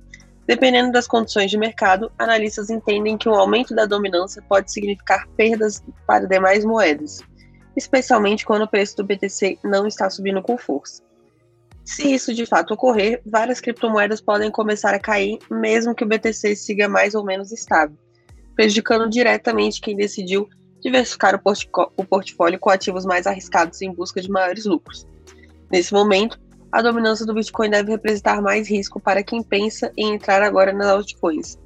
Dependendo 0.47 0.91
das 0.91 1.07
condições 1.07 1.51
de 1.51 1.57
mercado, 1.57 2.11
analistas 2.17 2.69
entendem 2.69 3.17
que 3.17 3.29
o 3.29 3.35
aumento 3.35 3.75
da 3.75 3.85
dominância 3.85 4.41
pode 4.49 4.71
significar 4.71 5.27
perdas 5.37 5.83
para 6.07 6.25
demais 6.25 6.65
moedas, 6.65 7.21
especialmente 7.77 8.45
quando 8.45 8.63
o 8.63 8.67
preço 8.67 8.97
do 8.97 9.03
BTC 9.03 9.59
não 9.63 9.85
está 9.85 10.09
subindo 10.09 10.41
com 10.41 10.57
força. 10.57 11.03
Se 11.89 12.03
isso 12.13 12.35
de 12.35 12.45
fato 12.45 12.75
ocorrer, 12.75 13.19
várias 13.25 13.59
criptomoedas 13.59 14.21
podem 14.21 14.51
começar 14.51 14.93
a 14.93 14.99
cair, 14.99 15.39
mesmo 15.49 15.95
que 15.95 16.03
o 16.03 16.07
BTC 16.07 16.55
siga 16.55 16.87
mais 16.87 17.15
ou 17.15 17.25
menos 17.25 17.51
estável, 17.51 17.97
prejudicando 18.55 19.09
diretamente 19.09 19.81
quem 19.81 19.95
decidiu 19.95 20.47
diversificar 20.83 21.33
o, 21.35 21.41
o 21.97 22.05
portfólio 22.05 22.59
com 22.59 22.69
ativos 22.69 23.05
mais 23.05 23.25
arriscados 23.25 23.81
em 23.81 23.91
busca 23.91 24.21
de 24.21 24.29
maiores 24.29 24.65
lucros. 24.65 25.07
Nesse 25.71 25.91
momento, 25.91 26.39
a 26.71 26.83
dominância 26.83 27.25
do 27.25 27.33
Bitcoin 27.33 27.71
deve 27.71 27.89
representar 27.89 28.39
mais 28.39 28.69
risco 28.69 28.99
para 28.99 29.23
quem 29.23 29.41
pensa 29.41 29.91
em 29.97 30.13
entrar 30.13 30.43
agora 30.43 30.71
nas 30.71 30.89
altcoins. 30.89 31.57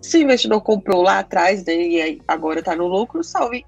Se 0.00 0.18
o 0.18 0.22
investidor 0.22 0.62
comprou 0.62 1.02
lá 1.02 1.18
atrás 1.18 1.64
né, 1.64 1.74
e 1.74 2.22
agora 2.28 2.60
está 2.60 2.76
no 2.76 2.86
lucro, 2.86 3.20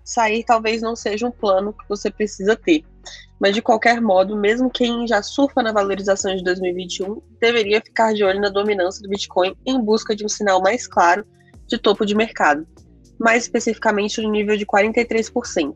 sair 0.04 0.44
talvez 0.44 0.80
não 0.80 0.94
seja 0.94 1.26
um 1.26 1.32
plano 1.32 1.72
que 1.72 1.88
você 1.88 2.08
precisa 2.08 2.54
ter. 2.54 2.84
Mas 3.38 3.54
de 3.54 3.60
qualquer 3.60 4.00
modo, 4.00 4.36
mesmo 4.36 4.70
quem 4.70 5.06
já 5.06 5.22
surfa 5.22 5.62
na 5.62 5.72
valorização 5.72 6.34
de 6.34 6.42
2021 6.42 7.20
deveria 7.40 7.82
ficar 7.82 8.14
de 8.14 8.24
olho 8.24 8.40
na 8.40 8.48
dominância 8.48 9.02
do 9.02 9.08
Bitcoin 9.08 9.54
em 9.66 9.80
busca 9.80 10.16
de 10.16 10.24
um 10.24 10.28
sinal 10.28 10.60
mais 10.60 10.86
claro 10.86 11.24
de 11.66 11.76
topo 11.78 12.06
de 12.06 12.14
mercado, 12.14 12.66
mais 13.18 13.42
especificamente 13.42 14.20
no 14.22 14.30
nível 14.30 14.56
de 14.56 14.64
43%. 14.64 15.74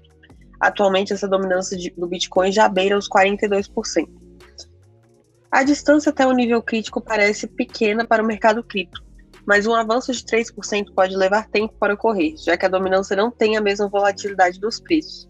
Atualmente, 0.58 1.12
essa 1.12 1.26
dominância 1.28 1.76
do 1.96 2.06
Bitcoin 2.06 2.52
já 2.52 2.68
beira 2.68 2.96
os 2.96 3.08
42%. 3.08 4.08
A 5.50 5.64
distância 5.64 6.10
até 6.10 6.26
o 6.26 6.32
nível 6.32 6.62
crítico 6.62 7.00
parece 7.00 7.46
pequena 7.46 8.06
para 8.06 8.22
o 8.22 8.26
mercado 8.26 8.62
cripto, 8.62 9.02
mas 9.46 9.66
um 9.66 9.74
avanço 9.74 10.12
de 10.12 10.22
3% 10.22 10.94
pode 10.94 11.16
levar 11.16 11.48
tempo 11.48 11.74
para 11.78 11.94
ocorrer, 11.94 12.36
já 12.36 12.56
que 12.56 12.66
a 12.66 12.68
dominância 12.68 13.16
não 13.16 13.30
tem 13.30 13.56
a 13.56 13.60
mesma 13.60 13.88
volatilidade 13.88 14.60
dos 14.60 14.78
preços. 14.78 15.29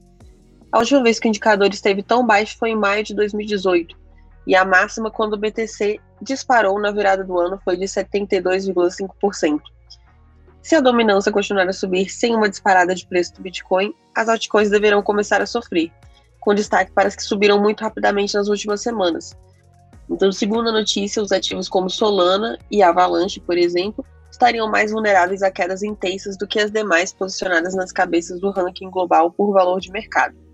A 0.73 0.79
última 0.79 1.03
vez 1.03 1.19
que 1.19 1.27
o 1.27 1.31
indicador 1.31 1.69
esteve 1.69 2.03
tão 2.03 2.25
baixo 2.25 2.57
foi 2.57 2.71
em 2.71 2.77
maio 2.77 3.03
de 3.03 3.15
2018, 3.15 3.97
e 4.47 4.55
a 4.55 4.65
máxima 4.65 5.11
quando 5.11 5.35
o 5.35 5.37
BTC 5.37 5.99
disparou 6.23 6.81
na 6.81 6.93
virada 6.93 7.25
do 7.25 7.39
ano 7.39 7.61
foi 7.65 7.77
de 7.77 7.87
72,5%. 7.87 9.61
Se 10.63 10.77
a 10.77 10.81
dominância 10.81 11.33
continuar 11.33 11.69
a 11.69 11.73
subir 11.73 12.09
sem 12.09 12.37
uma 12.37 12.49
disparada 12.49 12.95
de 12.95 13.07
preço 13.07 13.35
do 13.35 13.43
Bitcoin, 13.43 13.93
as 14.15 14.29
altcoins 14.29 14.71
deverão 14.71 15.03
começar 15.03 15.41
a 15.41 15.47
sofrer, 15.47 15.91
com 16.39 16.55
destaque 16.55 16.93
para 16.93 17.09
as 17.09 17.17
que 17.17 17.23
subiram 17.23 17.61
muito 17.61 17.81
rapidamente 17.81 18.35
nas 18.35 18.47
últimas 18.47 18.81
semanas. 18.81 19.37
Então, 20.09 20.31
segundo 20.31 20.69
a 20.69 20.73
notícia, 20.73 21.23
os 21.23 21.33
ativos 21.33 21.69
como 21.69 21.91
Solana 21.91 22.59
e 22.71 22.83
Avalanche, 22.83 23.41
por 23.41 23.57
exemplo, 23.57 24.05
estariam 24.31 24.71
mais 24.71 24.93
vulneráveis 24.93 25.43
a 25.43 25.51
quedas 25.51 25.83
intensas 25.83 26.37
do 26.37 26.47
que 26.47 26.61
as 26.61 26.71
demais 26.71 27.13
posicionadas 27.13 27.75
nas 27.75 27.91
cabeças 27.91 28.41
do 28.41 28.51
ranking 28.51 28.91
global 28.91 29.33
por 29.33 29.53
valor 29.53 29.81
de 29.81 29.91
mercado. 29.91 30.50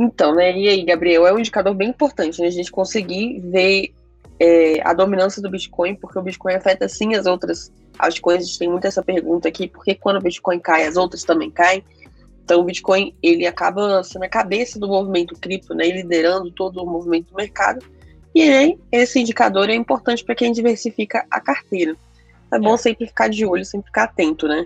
Então, 0.00 0.32
né, 0.32 0.56
e 0.56 0.68
aí, 0.68 0.84
Gabriel, 0.84 1.26
é 1.26 1.32
um 1.32 1.40
indicador 1.40 1.74
bem 1.74 1.88
importante, 1.88 2.40
né, 2.40 2.46
a 2.46 2.52
gente 2.52 2.70
conseguir 2.70 3.40
ver 3.40 3.92
é, 4.38 4.80
a 4.84 4.94
dominância 4.94 5.42
do 5.42 5.50
Bitcoin, 5.50 5.96
porque 5.96 6.16
o 6.16 6.22
Bitcoin 6.22 6.54
afeta 6.54 6.88
sim 6.88 7.16
as 7.16 7.26
outras 7.26 7.72
altcoins. 7.98 8.42
A 8.42 8.46
gente 8.46 8.58
tem 8.60 8.68
muito 8.68 8.86
essa 8.86 9.02
pergunta 9.02 9.48
aqui, 9.48 9.66
porque 9.66 9.96
quando 9.96 10.18
o 10.18 10.22
Bitcoin 10.22 10.60
cai, 10.60 10.84
as 10.86 10.96
outras 10.96 11.24
também 11.24 11.50
caem. 11.50 11.82
Então 12.44 12.60
o 12.60 12.64
Bitcoin 12.64 13.12
ele 13.20 13.44
acaba 13.44 14.02
sendo 14.04 14.22
a 14.22 14.28
cabeça 14.28 14.78
do 14.78 14.86
movimento 14.86 15.34
cripto, 15.34 15.74
né, 15.74 15.88
liderando 15.88 16.50
todo 16.52 16.80
o 16.80 16.86
movimento 16.86 17.30
do 17.30 17.36
mercado. 17.36 17.84
E 18.32 18.42
aí, 18.42 18.78
esse 18.92 19.18
indicador 19.18 19.68
é 19.68 19.74
importante 19.74 20.24
para 20.24 20.36
quem 20.36 20.52
diversifica 20.52 21.26
a 21.28 21.40
carteira. 21.40 21.96
É 22.52 22.58
bom 22.58 22.74
é. 22.74 22.76
sempre 22.76 23.06
ficar 23.08 23.28
de 23.28 23.44
olho, 23.44 23.64
sempre 23.64 23.86
ficar 23.86 24.04
atento, 24.04 24.46
né? 24.46 24.64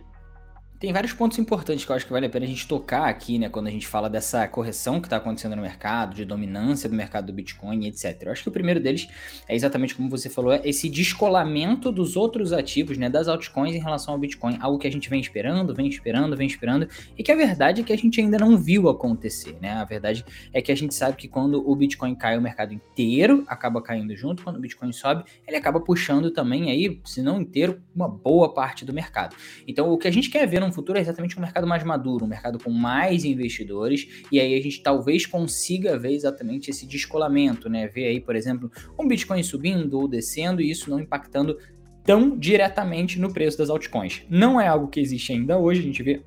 Tem 0.83 0.93
vários 0.93 1.13
pontos 1.13 1.39
importantes 1.39 1.85
que 1.85 1.93
eu 1.93 1.95
acho 1.95 2.05
que 2.05 2.11
vale 2.11 2.27
a 2.27 2.29
pena 2.29 2.45
a 2.45 2.49
gente 2.49 2.67
tocar 2.67 3.05
aqui, 3.05 3.39
né, 3.39 3.49
quando 3.49 3.69
a 3.69 3.71
gente 3.71 3.87
fala 3.87 4.11
dessa 4.11 4.49
correção 4.49 5.01
que 5.01 5.07
está 5.07 5.19
acontecendo 5.19 5.55
no 5.55 5.63
mercado, 5.63 6.13
de 6.13 6.25
dominância 6.25 6.89
do 6.89 6.97
mercado 6.97 7.27
do 7.27 7.33
Bitcoin, 7.33 7.87
etc. 7.87 8.21
Eu 8.23 8.33
acho 8.33 8.43
que 8.43 8.49
o 8.49 8.53
primeiro 8.53 8.81
deles 8.81 9.07
é 9.47 9.55
exatamente 9.55 9.95
como 9.95 10.11
você 10.11 10.29
falou, 10.29 10.53
é 10.53 10.61
esse 10.65 10.89
descolamento 10.89 11.93
dos 11.93 12.17
outros 12.17 12.53
ativos, 12.53 12.99
né, 12.99 13.09
das 13.09 13.29
altcoins 13.29 13.77
em 13.77 13.79
relação 13.79 14.13
ao 14.13 14.19
Bitcoin, 14.19 14.59
algo 14.61 14.77
que 14.77 14.89
a 14.89 14.91
gente 14.91 15.09
vem 15.09 15.21
esperando, 15.21 15.73
vem 15.73 15.87
esperando, 15.87 16.37
vem 16.37 16.49
esperando, 16.49 16.89
e 17.17 17.23
que 17.23 17.31
a 17.31 17.37
verdade 17.37 17.83
é 17.83 17.85
que 17.85 17.93
a 17.93 17.97
gente 17.97 18.21
ainda 18.21 18.39
não 18.39 18.59
viu 18.59 18.89
acontecer, 18.89 19.57
né? 19.63 19.75
A 19.75 19.85
verdade 19.85 20.25
é 20.53 20.61
que 20.61 20.73
a 20.73 20.75
gente 20.75 20.97
sabe 20.97 21.17
que 21.17 21.29
quando 21.29 21.63
o 21.65 21.77
Bitcoin 21.77 22.17
cai, 22.17 22.37
o 22.37 22.43
mercado 22.43 22.75
inteiro 22.75 23.45
acaba 23.47 23.81
caindo 23.81 24.17
junto, 24.17 24.43
quando 24.43 24.57
o 24.57 24.61
Bitcoin 24.61 24.93
sobe, 24.93 25.23
ele 25.47 25.57
acaba 25.57 25.79
puxando 25.79 26.33
também 26.33 26.73
aí, 26.73 27.01
se 27.05 27.23
não 27.23 27.41
inteiro, 27.41 27.81
uma 27.95 28.09
boa 28.09 28.53
parte 28.53 28.85
do 28.85 28.93
mercado. 28.93 29.37
Então, 29.65 29.89
o 29.89 29.97
que 29.97 30.09
a 30.09 30.13
gente 30.13 30.29
quer 30.29 30.45
ver 30.45 30.59
no 30.59 30.72
futuro 30.73 30.99
é 30.99 31.01
exatamente 31.01 31.39
um 31.39 31.41
mercado 31.41 31.67
mais 31.67 31.85
maduro, 31.85 32.25
um 32.25 32.29
mercado 32.29 32.59
com 32.59 32.71
mais 32.71 33.25
investidores, 33.25 34.25
e 34.31 34.41
aí 34.41 34.55
a 34.55 34.63
gente 34.63 34.83
talvez 34.83 35.27
consiga 35.27 35.99
ver 35.99 36.13
exatamente 36.13 36.71
esse 36.71 36.87
descolamento, 36.87 37.69
né? 37.69 37.87
Ver 37.89 38.07
aí, 38.07 38.21
por 38.21 38.35
exemplo, 38.35 38.71
um 38.99 39.07
Bitcoin 39.07 39.43
subindo 39.43 39.99
ou 39.99 40.09
descendo 40.09 40.61
e 40.61 40.71
isso 40.71 40.91
não 40.91 41.01
impactando 41.01 41.59
tão 42.05 42.37
diretamente 42.37 43.19
no 43.19 43.33
preço 43.33 43.59
das 43.59 43.71
altcoins. 43.71 44.23
Não 44.29 44.61
é 44.61 44.67
algo 44.67 44.89
que 44.89 45.01
existe 45.01 45.33
ainda 45.33 45.59
hoje, 45.59 45.81
a 45.81 45.85
gente 45.85 46.03
vê 46.03 46.23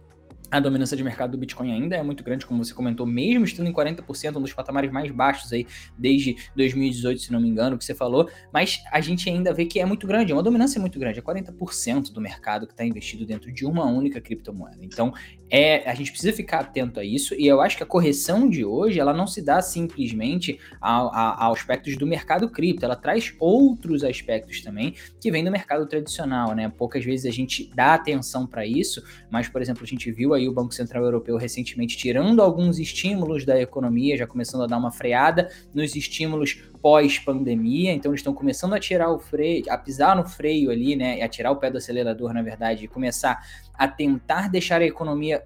a 0.52 0.60
dominância 0.60 0.96
de 0.96 1.04
mercado 1.04 1.32
do 1.32 1.38
Bitcoin 1.38 1.72
ainda 1.72 1.96
é 1.96 2.04
muito 2.04 2.24
grande, 2.24 2.46
como 2.46 2.64
você 2.64 2.74
comentou, 2.74 3.06
mesmo 3.06 3.46
estando 3.46 3.68
em 3.68 3.74
40%, 3.74 4.38
um 4.38 4.42
dos 4.42 4.54
patamares 4.54 4.92
mais 4.92 5.12
baixos 5.12 5.52
aí 5.52 5.66
desde 5.98 6.36
2018, 6.56 7.22
se 7.22 7.32
não 7.32 7.40
me 7.40 7.50
engano, 7.50 7.78
que 7.78 7.86
você 7.86 7.96
falou, 7.96 8.30
mas 8.54 8.84
a 8.92 9.02
gente 9.02 9.30
ainda 9.30 9.54
vê 9.54 9.66
que 9.66 9.80
é 9.80 9.86
muito 9.86 10.06
grande, 10.08 10.32
é 10.32 10.36
uma 10.36 10.44
dominância 10.44 10.80
muito 10.80 11.00
grande, 11.00 11.20
é 11.20 11.22
40% 11.22 12.12
do 12.12 12.22
mercado 12.22 12.68
que 12.68 12.74
está 12.74 12.86
investido 12.86 13.26
dentro 13.26 13.52
de 13.52 13.66
uma 13.66 13.86
única 13.86 14.22
criptomoeda. 14.22 14.78
Então, 14.82 15.14
é, 15.50 15.88
a 15.90 15.94
gente 15.94 16.12
precisa 16.12 16.34
ficar 16.34 16.60
atento 16.60 17.00
a 17.00 17.04
isso, 17.04 17.36
e 17.36 17.46
eu 17.46 17.62
acho 17.62 17.78
que 17.78 17.84
a 17.84 17.86
correção 17.86 18.50
de 18.50 18.66
hoje, 18.66 19.00
ela 19.00 19.14
não 19.14 19.28
se 19.28 19.42
dá 19.42 19.62
simplesmente 19.62 20.60
ao, 20.82 21.14
ao, 21.14 21.54
aspectos 21.54 21.96
do 21.98 22.08
mercado 22.08 22.50
cripto, 22.50 22.84
ela 22.84 22.96
traz 22.96 23.34
outros 23.40 24.04
aspectos 24.04 24.62
também 24.62 24.96
que 25.20 25.32
vêm 25.32 25.44
do 25.44 25.52
mercado 25.52 25.86
tradicional, 25.86 26.56
né? 26.56 26.72
Poucas 26.76 27.06
vezes 27.06 27.26
a 27.26 27.32
gente 27.32 27.72
dá 27.76 27.94
atenção 27.94 28.48
para 28.48 28.66
isso, 28.66 29.04
mas, 29.30 29.48
por 29.48 29.62
exemplo, 29.62 29.84
a 29.84 29.88
gente 29.88 30.12
viu 30.12 30.34
aí 30.34 30.48
o 30.50 30.54
Banco 30.54 30.74
Central 30.74 31.04
Europeu 31.04 31.38
recentemente 31.38 31.96
tirando 31.96 32.42
alguns 32.42 32.80
estímulos 32.80 33.46
da 33.46 33.60
economia, 33.60 34.18
já 34.18 34.26
começando 34.26 34.64
a 34.64 34.68
dar 34.68 34.78
uma 34.78 34.92
freada 34.92 35.50
nos 35.74 35.96
estímulos 35.96 36.64
pós-pandemia, 36.82 37.92
então 37.92 38.12
eles 38.12 38.20
estão 38.20 38.34
começando 38.34 38.74
a 38.74 38.80
tirar 38.80 39.12
o 39.12 39.18
freio, 39.18 39.64
a 39.70 39.78
pisar 39.78 40.16
no 40.16 40.24
freio 40.24 40.70
ali, 40.70 40.96
né, 40.96 41.22
a 41.22 41.28
tirar 41.28 41.50
o 41.50 41.56
pé 41.56 41.72
do 41.72 41.80
acelerador, 41.80 42.32
na 42.32 42.44
verdade, 42.44 42.86
e 42.86 42.88
começar 42.88 43.42
a 43.78 43.88
tentar 43.88 44.50
deixar 44.50 44.82
a 44.82 44.86
economia 44.86 45.44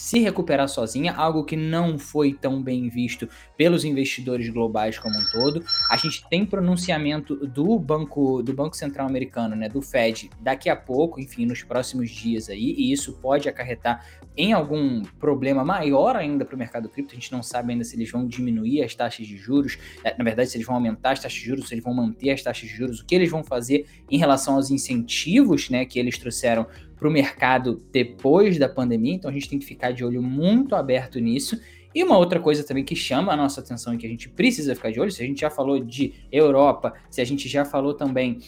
se 0.00 0.18
recuperar 0.18 0.66
sozinha, 0.66 1.12
algo 1.12 1.44
que 1.44 1.54
não 1.54 1.98
foi 1.98 2.32
tão 2.32 2.62
bem 2.62 2.88
visto 2.88 3.28
pelos 3.54 3.84
investidores 3.84 4.48
globais 4.48 4.98
como 4.98 5.14
um 5.14 5.24
todo. 5.30 5.62
A 5.90 5.96
gente 5.98 6.26
tem 6.30 6.46
pronunciamento 6.46 7.36
do 7.46 7.78
Banco 7.78 8.42
do 8.42 8.54
Banco 8.54 8.74
Central 8.74 9.06
Americano, 9.06 9.54
né, 9.54 9.68
do 9.68 9.82
Fed, 9.82 10.30
daqui 10.40 10.70
a 10.70 10.76
pouco, 10.76 11.20
enfim, 11.20 11.44
nos 11.44 11.62
próximos 11.62 12.10
dias 12.10 12.48
aí, 12.48 12.74
e 12.78 12.90
isso 12.90 13.12
pode 13.20 13.46
acarretar 13.46 14.02
em 14.34 14.54
algum 14.54 15.02
problema 15.18 15.62
maior 15.62 16.16
ainda 16.16 16.46
para 16.46 16.54
o 16.54 16.58
mercado 16.58 16.88
cripto. 16.88 17.12
A 17.12 17.16
gente 17.16 17.30
não 17.30 17.42
sabe 17.42 17.72
ainda 17.72 17.84
se 17.84 17.94
eles 17.94 18.10
vão 18.10 18.26
diminuir 18.26 18.82
as 18.82 18.94
taxas 18.94 19.26
de 19.26 19.36
juros, 19.36 19.76
é, 20.02 20.16
na 20.16 20.24
verdade, 20.24 20.48
se 20.48 20.56
eles 20.56 20.66
vão 20.66 20.76
aumentar 20.76 21.10
as 21.10 21.20
taxas 21.20 21.38
de 21.38 21.44
juros, 21.44 21.68
se 21.68 21.74
eles 21.74 21.84
vão 21.84 21.92
manter 21.92 22.30
as 22.30 22.42
taxas 22.42 22.70
de 22.70 22.74
juros, 22.74 23.00
o 23.00 23.06
que 23.06 23.14
eles 23.14 23.30
vão 23.30 23.44
fazer 23.44 23.84
em 24.10 24.16
relação 24.16 24.54
aos 24.54 24.70
incentivos, 24.70 25.68
né, 25.68 25.84
que 25.84 25.98
eles 25.98 26.16
trouxeram 26.16 26.66
para 27.00 27.08
o 27.08 27.10
mercado 27.10 27.82
depois 27.90 28.58
da 28.58 28.68
pandemia, 28.68 29.14
então 29.14 29.30
a 29.30 29.32
gente 29.32 29.48
tem 29.48 29.58
que 29.58 29.64
ficar 29.64 29.90
de 29.90 30.04
olho 30.04 30.22
muito 30.22 30.76
aberto 30.76 31.18
nisso. 31.18 31.58
E 31.94 32.04
uma 32.04 32.18
outra 32.18 32.38
coisa 32.38 32.62
também 32.62 32.84
que 32.84 32.94
chama 32.94 33.32
a 33.32 33.36
nossa 33.36 33.60
atenção 33.60 33.94
e 33.94 33.96
que 33.96 34.06
a 34.06 34.08
gente 34.08 34.28
precisa 34.28 34.76
ficar 34.76 34.92
de 34.92 35.00
olho, 35.00 35.10
se 35.10 35.22
a 35.22 35.26
gente 35.26 35.40
já 35.40 35.48
falou 35.48 35.82
de 35.82 36.12
Europa, 36.30 36.92
se 37.10 37.22
a 37.22 37.24
gente 37.24 37.48
já 37.48 37.64
falou 37.64 37.94
também 37.94 38.38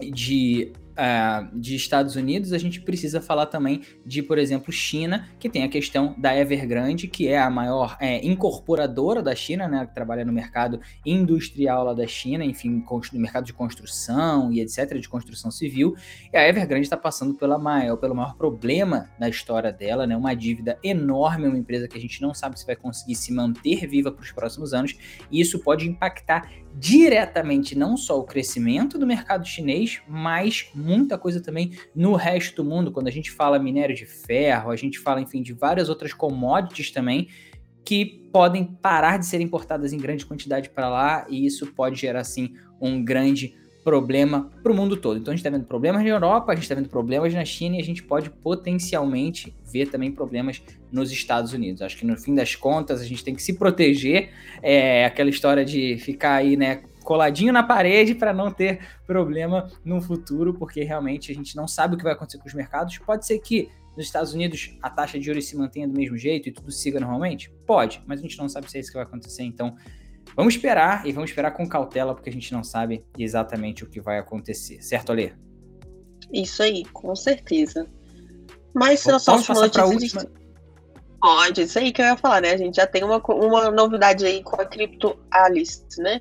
de 0.00 0.72
uh, 0.94 1.58
de 1.58 1.74
Estados 1.74 2.16
Unidos, 2.16 2.52
a 2.52 2.58
gente 2.58 2.80
precisa 2.80 3.20
falar 3.20 3.46
também 3.46 3.82
de, 4.04 4.22
por 4.22 4.38
exemplo, 4.38 4.72
China, 4.72 5.28
que 5.38 5.48
tem 5.48 5.62
a 5.62 5.68
questão 5.68 6.14
da 6.18 6.36
Evergrande, 6.36 7.08
que 7.08 7.28
é 7.28 7.38
a 7.38 7.50
maior 7.50 7.96
é, 8.00 8.24
incorporadora 8.24 9.22
da 9.22 9.34
China, 9.34 9.68
né, 9.68 9.86
que 9.86 9.94
trabalha 9.94 10.24
no 10.24 10.32
mercado 10.32 10.80
industrial 11.04 11.84
lá 11.84 11.94
da 11.94 12.06
China, 12.06 12.44
enfim, 12.44 12.84
no 13.12 13.20
mercado 13.20 13.44
de 13.44 13.52
construção 13.52 14.52
e 14.52 14.60
etc., 14.60 14.98
de 14.98 15.08
construção 15.08 15.50
civil. 15.50 15.94
E 16.32 16.36
a 16.36 16.48
Evergrande 16.48 16.84
está 16.84 16.96
passando 16.96 17.34
pela 17.34 17.58
maior, 17.58 17.96
pelo 17.96 18.14
maior 18.14 18.36
problema 18.36 19.10
da 19.18 19.28
história 19.28 19.72
dela, 19.72 20.06
né, 20.06 20.16
uma 20.16 20.34
dívida 20.34 20.78
enorme, 20.82 21.46
uma 21.46 21.58
empresa 21.58 21.88
que 21.88 21.96
a 21.96 22.00
gente 22.00 22.20
não 22.22 22.32
sabe 22.32 22.58
se 22.58 22.66
vai 22.66 22.76
conseguir 22.76 23.14
se 23.14 23.32
manter 23.32 23.86
viva 23.86 24.10
para 24.10 24.22
os 24.22 24.32
próximos 24.32 24.72
anos, 24.72 24.96
e 25.30 25.40
isso 25.40 25.58
pode 25.58 25.88
impactar 25.88 26.50
diretamente 26.76 27.76
não 27.78 27.96
só 27.96 28.18
o 28.18 28.24
crescimento 28.24 28.98
do 28.98 29.06
mercado 29.06 29.46
chinês, 29.46 30.02
mas 30.08 30.70
muita 30.74 31.16
coisa 31.16 31.40
também 31.40 31.72
no 31.94 32.14
resto 32.14 32.62
do 32.62 32.68
mundo. 32.68 32.90
Quando 32.90 33.08
a 33.08 33.12
gente 33.12 33.30
fala 33.30 33.58
minério 33.58 33.94
de 33.94 34.04
ferro, 34.04 34.70
a 34.70 34.76
gente 34.76 34.98
fala, 34.98 35.20
enfim, 35.20 35.40
de 35.40 35.52
várias 35.52 35.88
outras 35.88 36.12
commodities 36.12 36.90
também 36.90 37.28
que 37.84 38.28
podem 38.32 38.64
parar 38.64 39.18
de 39.18 39.26
ser 39.26 39.40
importadas 39.40 39.92
em 39.92 39.98
grande 39.98 40.26
quantidade 40.26 40.70
para 40.70 40.88
lá 40.88 41.26
e 41.28 41.46
isso 41.46 41.66
pode 41.68 42.00
gerar, 42.00 42.20
assim, 42.20 42.54
um 42.80 43.04
grande 43.04 43.54
problema 43.84 44.50
para 44.62 44.72
o 44.72 44.74
mundo 44.74 44.96
todo. 44.96 45.18
Então 45.18 45.30
a 45.30 45.36
gente 45.36 45.46
está 45.46 45.54
vendo 45.54 45.66
problemas 45.66 46.02
na 46.02 46.08
Europa, 46.08 46.50
a 46.50 46.54
gente 46.54 46.64
está 46.64 46.74
vendo 46.74 46.88
problemas 46.88 47.34
na 47.34 47.44
China 47.44 47.76
e 47.76 47.80
a 47.80 47.84
gente 47.84 48.02
pode 48.02 48.30
potencialmente 48.30 49.54
ver 49.70 49.86
também 49.86 50.10
problemas 50.10 50.62
nos 50.90 51.12
Estados 51.12 51.52
Unidos. 51.52 51.82
Acho 51.82 51.98
que 51.98 52.06
no 52.06 52.16
fim 52.16 52.34
das 52.34 52.56
contas 52.56 53.02
a 53.02 53.04
gente 53.04 53.22
tem 53.22 53.34
que 53.34 53.42
se 53.42 53.52
proteger, 53.58 54.30
é 54.62 55.04
aquela 55.04 55.28
história 55.28 55.64
de 55.64 55.98
ficar 55.98 56.36
aí, 56.36 56.56
né, 56.56 56.82
coladinho 57.04 57.52
na 57.52 57.62
parede 57.62 58.14
para 58.14 58.32
não 58.32 58.50
ter 58.50 58.80
problema 59.06 59.70
no 59.84 60.00
futuro, 60.00 60.54
porque 60.54 60.82
realmente 60.82 61.30
a 61.30 61.34
gente 61.34 61.54
não 61.54 61.68
sabe 61.68 61.94
o 61.94 61.98
que 61.98 62.04
vai 62.04 62.14
acontecer 62.14 62.38
com 62.38 62.48
os 62.48 62.54
mercados. 62.54 62.96
Pode 62.98 63.26
ser 63.26 63.38
que 63.38 63.68
nos 63.94 64.06
Estados 64.06 64.32
Unidos 64.32 64.76
a 64.82 64.88
taxa 64.88 65.18
de 65.18 65.26
juros 65.26 65.44
se 65.44 65.56
mantenha 65.56 65.86
do 65.86 65.94
mesmo 65.94 66.16
jeito 66.16 66.48
e 66.48 66.52
tudo 66.52 66.72
siga 66.72 66.98
normalmente? 66.98 67.52
Pode, 67.66 68.02
mas 68.06 68.18
a 68.18 68.22
gente 68.22 68.38
não 68.38 68.48
sabe 68.48 68.70
se 68.70 68.78
é 68.78 68.80
isso 68.80 68.90
que 68.90 68.96
vai 68.96 69.04
acontecer, 69.04 69.42
então 69.42 69.76
Vamos 70.36 70.54
esperar 70.54 71.06
e 71.06 71.12
vamos 71.12 71.30
esperar 71.30 71.52
com 71.52 71.68
cautela, 71.68 72.14
porque 72.14 72.30
a 72.30 72.32
gente 72.32 72.52
não 72.52 72.64
sabe 72.64 73.04
exatamente 73.18 73.84
o 73.84 73.88
que 73.88 74.00
vai 74.00 74.18
acontecer, 74.18 74.82
certo, 74.82 75.12
Alê? 75.12 75.32
Isso 76.32 76.62
aí, 76.62 76.84
com 76.86 77.14
certeza. 77.14 77.86
Mas 78.74 79.00
se 79.00 79.10
Posso 79.10 79.46
passar 79.46 79.54
notícia, 79.54 79.82
a 79.82 79.86
última? 79.86 80.26
Pode, 81.20 81.62
isso 81.62 81.78
aí 81.78 81.92
que 81.92 82.02
eu 82.02 82.06
ia 82.06 82.16
falar, 82.16 82.42
né? 82.42 82.50
A 82.52 82.56
gente 82.56 82.76
já 82.76 82.86
tem 82.86 83.04
uma, 83.04 83.18
uma 83.18 83.70
novidade 83.70 84.26
aí 84.26 84.42
com 84.42 84.60
a 84.60 84.64
Crypto 84.64 85.16
Alice, 85.30 85.84
né? 85.98 86.20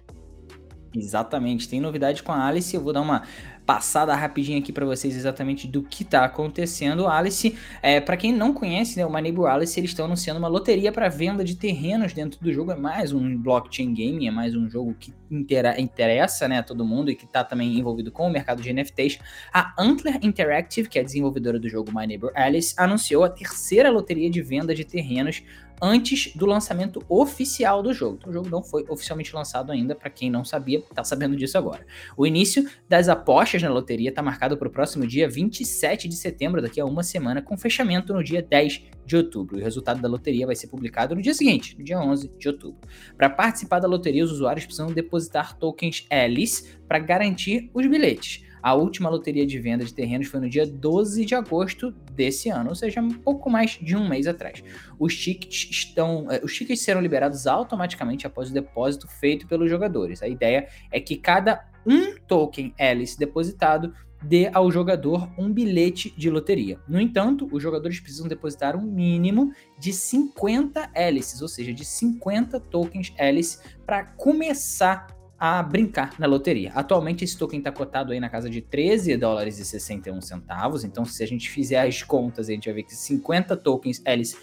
Exatamente, 0.96 1.68
tem 1.68 1.82
novidade 1.82 2.22
com 2.22 2.32
a 2.32 2.46
Alice. 2.46 2.76
Eu 2.76 2.82
vou 2.82 2.94
dar 2.94 3.02
uma 3.02 3.24
passada 3.66 4.14
rapidinho 4.14 4.60
aqui 4.60 4.72
para 4.72 4.86
vocês 4.86 5.16
exatamente 5.16 5.68
do 5.68 5.82
que 5.82 6.04
está 6.04 6.26
acontecendo. 6.26 7.08
Alice, 7.08 7.56
é, 7.82 8.00
para 8.02 8.18
quem 8.18 8.34
não 8.34 8.54
conhece, 8.54 8.98
né, 8.98 9.06
o 9.06 9.14
My 9.14 9.22
Neighbor 9.22 9.48
Alice, 9.48 9.80
eles 9.80 9.92
estão 9.92 10.06
anunciando 10.06 10.40
uma 10.40 10.48
loteria 10.48 10.92
para 10.92 11.08
venda 11.10 11.44
de 11.44 11.56
terrenos 11.56 12.14
dentro 12.14 12.40
do 12.42 12.52
jogo. 12.52 12.72
É 12.72 12.76
mais 12.76 13.14
um 13.14 13.38
blockchain 13.38 13.94
game, 13.94 14.28
é 14.28 14.32
mais 14.32 14.56
um 14.56 14.70
jogo 14.70 14.96
que 15.00 15.14
interessa 15.32 16.48
né, 16.48 16.60
a 16.60 16.64
todo 16.64 16.86
mundo 16.86 17.10
e 17.10 17.16
que 17.16 17.26
está 17.26 17.44
também 17.44 17.78
envolvido 17.78 18.12
com 18.12 18.28
o 18.28 18.30
mercado 18.30 18.62
de 18.62 18.72
NFTs. 18.72 19.20
A 19.54 19.74
Antler 19.82 20.20
Interactive, 20.22 20.90
que 20.90 21.00
é 21.00 21.02
a 21.02 21.06
desenvolvedora 21.06 21.60
do 21.60 21.70
jogo 21.70 21.92
My 21.94 22.06
Neighbor 22.06 22.32
Alice, 22.36 22.74
anunciou 22.78 23.24
a 23.24 23.30
terceira 23.30 23.90
loteria 23.90 24.30
de 24.30 24.42
venda 24.42 24.76
de 24.76 24.84
terrenos 24.84 25.42
antes 25.82 26.36
do 26.36 26.46
lançamento 26.46 27.04
oficial 27.10 27.84
do 27.84 27.94
jogo. 27.94 28.18
Então, 28.20 28.30
o 28.30 28.34
jogo 28.34 28.50
não 28.50 28.64
foi 28.64 28.86
oficialmente 28.90 29.34
lançado 29.36 29.72
ainda, 29.72 29.96
para 29.96 30.10
quem 30.10 30.30
não 30.30 30.46
sabia, 30.46 30.82
tá 30.94 31.04
sabendo 31.04 31.36
disso 31.36 31.58
agora. 31.58 31.86
O 32.16 32.26
início 32.26 32.70
das 32.88 33.10
apostas 33.10 33.62
na 33.62 33.70
loteria 33.70 34.10
está 34.10 34.22
marcado 34.22 34.58
para 34.58 34.68
o 34.68 34.72
próximo 34.72 35.06
dia 35.06 35.30
27 35.30 36.08
de 36.08 36.16
setembro, 36.16 36.62
daqui 36.62 36.80
a 36.80 36.86
uma 36.86 37.04
semana, 37.04 37.42
com 37.42 37.58
fechamento 37.58 38.14
no 38.14 38.24
dia 38.24 38.42
10 38.42 38.84
de 39.06 39.18
outubro. 39.18 39.58
E 39.58 39.62
o 39.62 39.64
resultado 39.64 40.02
da 40.02 40.08
loteria 40.08 40.46
vai 40.46 40.56
ser 40.56 40.68
publicado 40.68 41.16
no 41.16 41.22
dia 41.22 41.34
seguinte, 41.34 41.78
no 41.78 41.84
dia 41.84 42.00
11 42.00 42.32
de 42.38 42.48
outubro. 42.48 42.80
Para 43.18 43.30
participar 43.30 43.80
da 43.80 43.88
loteria, 43.88 44.24
os 44.24 44.32
usuários 44.32 44.66
precisam 44.66 44.88
depositar 44.88 45.58
tokens 45.58 46.06
Alice 46.10 46.78
para 46.88 47.00
garantir 47.00 47.70
os 47.74 47.86
bilhetes. 47.88 48.44
A 48.64 48.74
última 48.74 49.10
loteria 49.10 49.46
de 49.46 49.60
venda 49.60 49.84
de 49.84 49.94
terrenos 49.94 50.28
foi 50.28 50.40
no 50.40 50.50
dia 50.50 50.66
12 50.66 51.26
de 51.26 51.36
agosto 51.36 51.92
desse 52.14 52.50
ano, 52.50 52.70
ou 52.70 52.76
seja, 52.76 53.02
um 53.02 53.10
pouco 53.10 53.50
mais 53.50 53.72
de 53.72 53.94
um 53.94 54.08
mês 54.08 54.26
atrás. 54.26 54.64
Os 54.98 55.14
tickets 55.18 55.68
estão, 55.70 56.32
eh, 56.32 56.40
os 56.42 56.56
tickets 56.56 56.82
serão 56.82 57.02
liberados 57.02 57.46
automaticamente 57.46 58.26
após 58.26 58.50
o 58.50 58.54
depósito 58.54 59.06
feito 59.06 59.46
pelos 59.48 59.70
jogadores. 59.70 60.24
A 60.24 60.30
ideia 60.30 60.70
é 60.90 61.00
que 61.02 61.18
cada 61.18 61.66
um 61.86 62.16
token 62.26 62.74
Alice 62.80 63.20
depositado 63.20 63.94
dê 64.24 64.50
ao 64.54 64.72
jogador 64.72 65.30
um 65.38 65.52
bilhete 65.52 66.14
de 66.18 66.30
loteria. 66.30 66.80
No 66.88 67.02
entanto, 67.02 67.50
os 67.52 67.62
jogadores 67.62 68.00
precisam 68.00 68.30
depositar 68.30 68.78
um 68.78 68.82
mínimo 68.82 69.52
de 69.78 69.92
50 69.92 70.90
hélices, 70.94 71.42
ou 71.42 71.50
seja, 71.50 71.74
de 71.74 71.84
50 71.84 72.62
tokens 72.62 73.14
Alice 73.20 73.60
para 73.86 74.06
começar 74.06 75.08
a 75.46 75.62
brincar 75.62 76.18
na 76.18 76.26
loteria. 76.26 76.72
Atualmente 76.74 77.26
esse 77.26 77.38
token 77.38 77.60
está 77.60 77.70
cotado 77.70 78.14
aí 78.14 78.20
na 78.22 78.30
casa 78.30 78.50
de 78.50 78.62
13 78.62 79.18
dólares 79.18 79.60
e 79.60 79.66
61 79.66 80.22
centavos, 80.22 80.86
então 80.86 81.04
se 81.04 81.22
a 81.22 81.28
gente 81.28 81.50
fizer 81.50 81.86
as 81.86 82.02
contas, 82.02 82.48
a 82.48 82.54
gente 82.54 82.64
vai 82.64 82.76
ver 82.76 82.84
que 82.84 82.96
50 82.96 83.58
tokens 83.58 84.02
Alice 84.06 84.38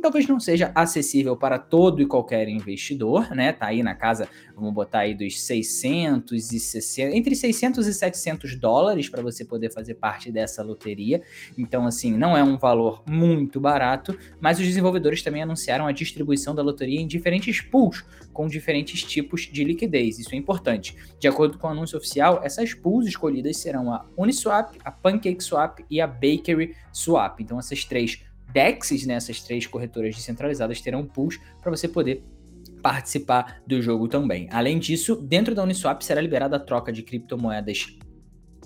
talvez 0.00 0.26
não 0.26 0.38
seja 0.38 0.70
acessível 0.74 1.36
para 1.36 1.58
todo 1.58 2.00
e 2.00 2.06
qualquer 2.06 2.48
investidor, 2.48 3.34
né? 3.34 3.52
Tá 3.52 3.66
aí 3.66 3.82
na 3.82 3.94
casa, 3.94 4.28
vamos 4.54 4.72
botar 4.72 5.00
aí 5.00 5.14
dos 5.14 5.40
660, 5.42 7.16
entre 7.16 7.34
600 7.34 7.86
e 7.86 7.94
700 7.94 8.56
dólares 8.56 9.08
para 9.08 9.22
você 9.22 9.44
poder 9.44 9.72
fazer 9.72 9.94
parte 9.94 10.30
dessa 10.30 10.62
loteria. 10.62 11.22
Então, 11.56 11.86
assim, 11.86 12.16
não 12.16 12.36
é 12.36 12.44
um 12.44 12.56
valor 12.56 13.02
muito 13.08 13.60
barato, 13.60 14.16
mas 14.40 14.58
os 14.58 14.66
desenvolvedores 14.66 15.22
também 15.22 15.42
anunciaram 15.42 15.86
a 15.86 15.92
distribuição 15.92 16.54
da 16.54 16.62
loteria 16.62 17.00
em 17.00 17.06
diferentes 17.06 17.60
pools, 17.60 18.04
com 18.32 18.46
diferentes 18.46 19.02
tipos 19.02 19.42
de 19.42 19.64
liquidez. 19.64 20.18
Isso 20.18 20.34
é 20.34 20.36
importante. 20.36 20.96
De 21.18 21.28
acordo 21.28 21.58
com 21.58 21.66
o 21.66 21.70
anúncio 21.70 21.98
oficial, 21.98 22.40
essas 22.42 22.74
pools 22.74 23.06
escolhidas 23.06 23.56
serão 23.56 23.92
a 23.92 24.06
Uniswap, 24.16 24.76
a 24.84 24.90
PancakeSwap 24.90 25.84
e 25.90 26.00
a 26.00 26.06
Bakery 26.06 26.74
Swap. 26.92 27.40
Então, 27.40 27.58
essas 27.58 27.84
três 27.84 28.22
DEXs, 28.52 29.06
né, 29.06 29.14
essas 29.14 29.40
três 29.40 29.66
corretoras 29.66 30.14
descentralizadas, 30.14 30.80
terão 30.80 31.04
pools 31.04 31.38
para 31.60 31.70
você 31.70 31.88
poder 31.88 32.24
participar 32.82 33.60
do 33.66 33.80
jogo 33.80 34.08
também. 34.08 34.48
Além 34.50 34.78
disso, 34.78 35.16
dentro 35.16 35.54
da 35.54 35.62
Uniswap 35.62 36.02
será 36.02 36.20
liberada 36.20 36.56
a 36.56 36.60
troca 36.60 36.92
de 36.92 37.02
criptomoedas. 37.02 37.98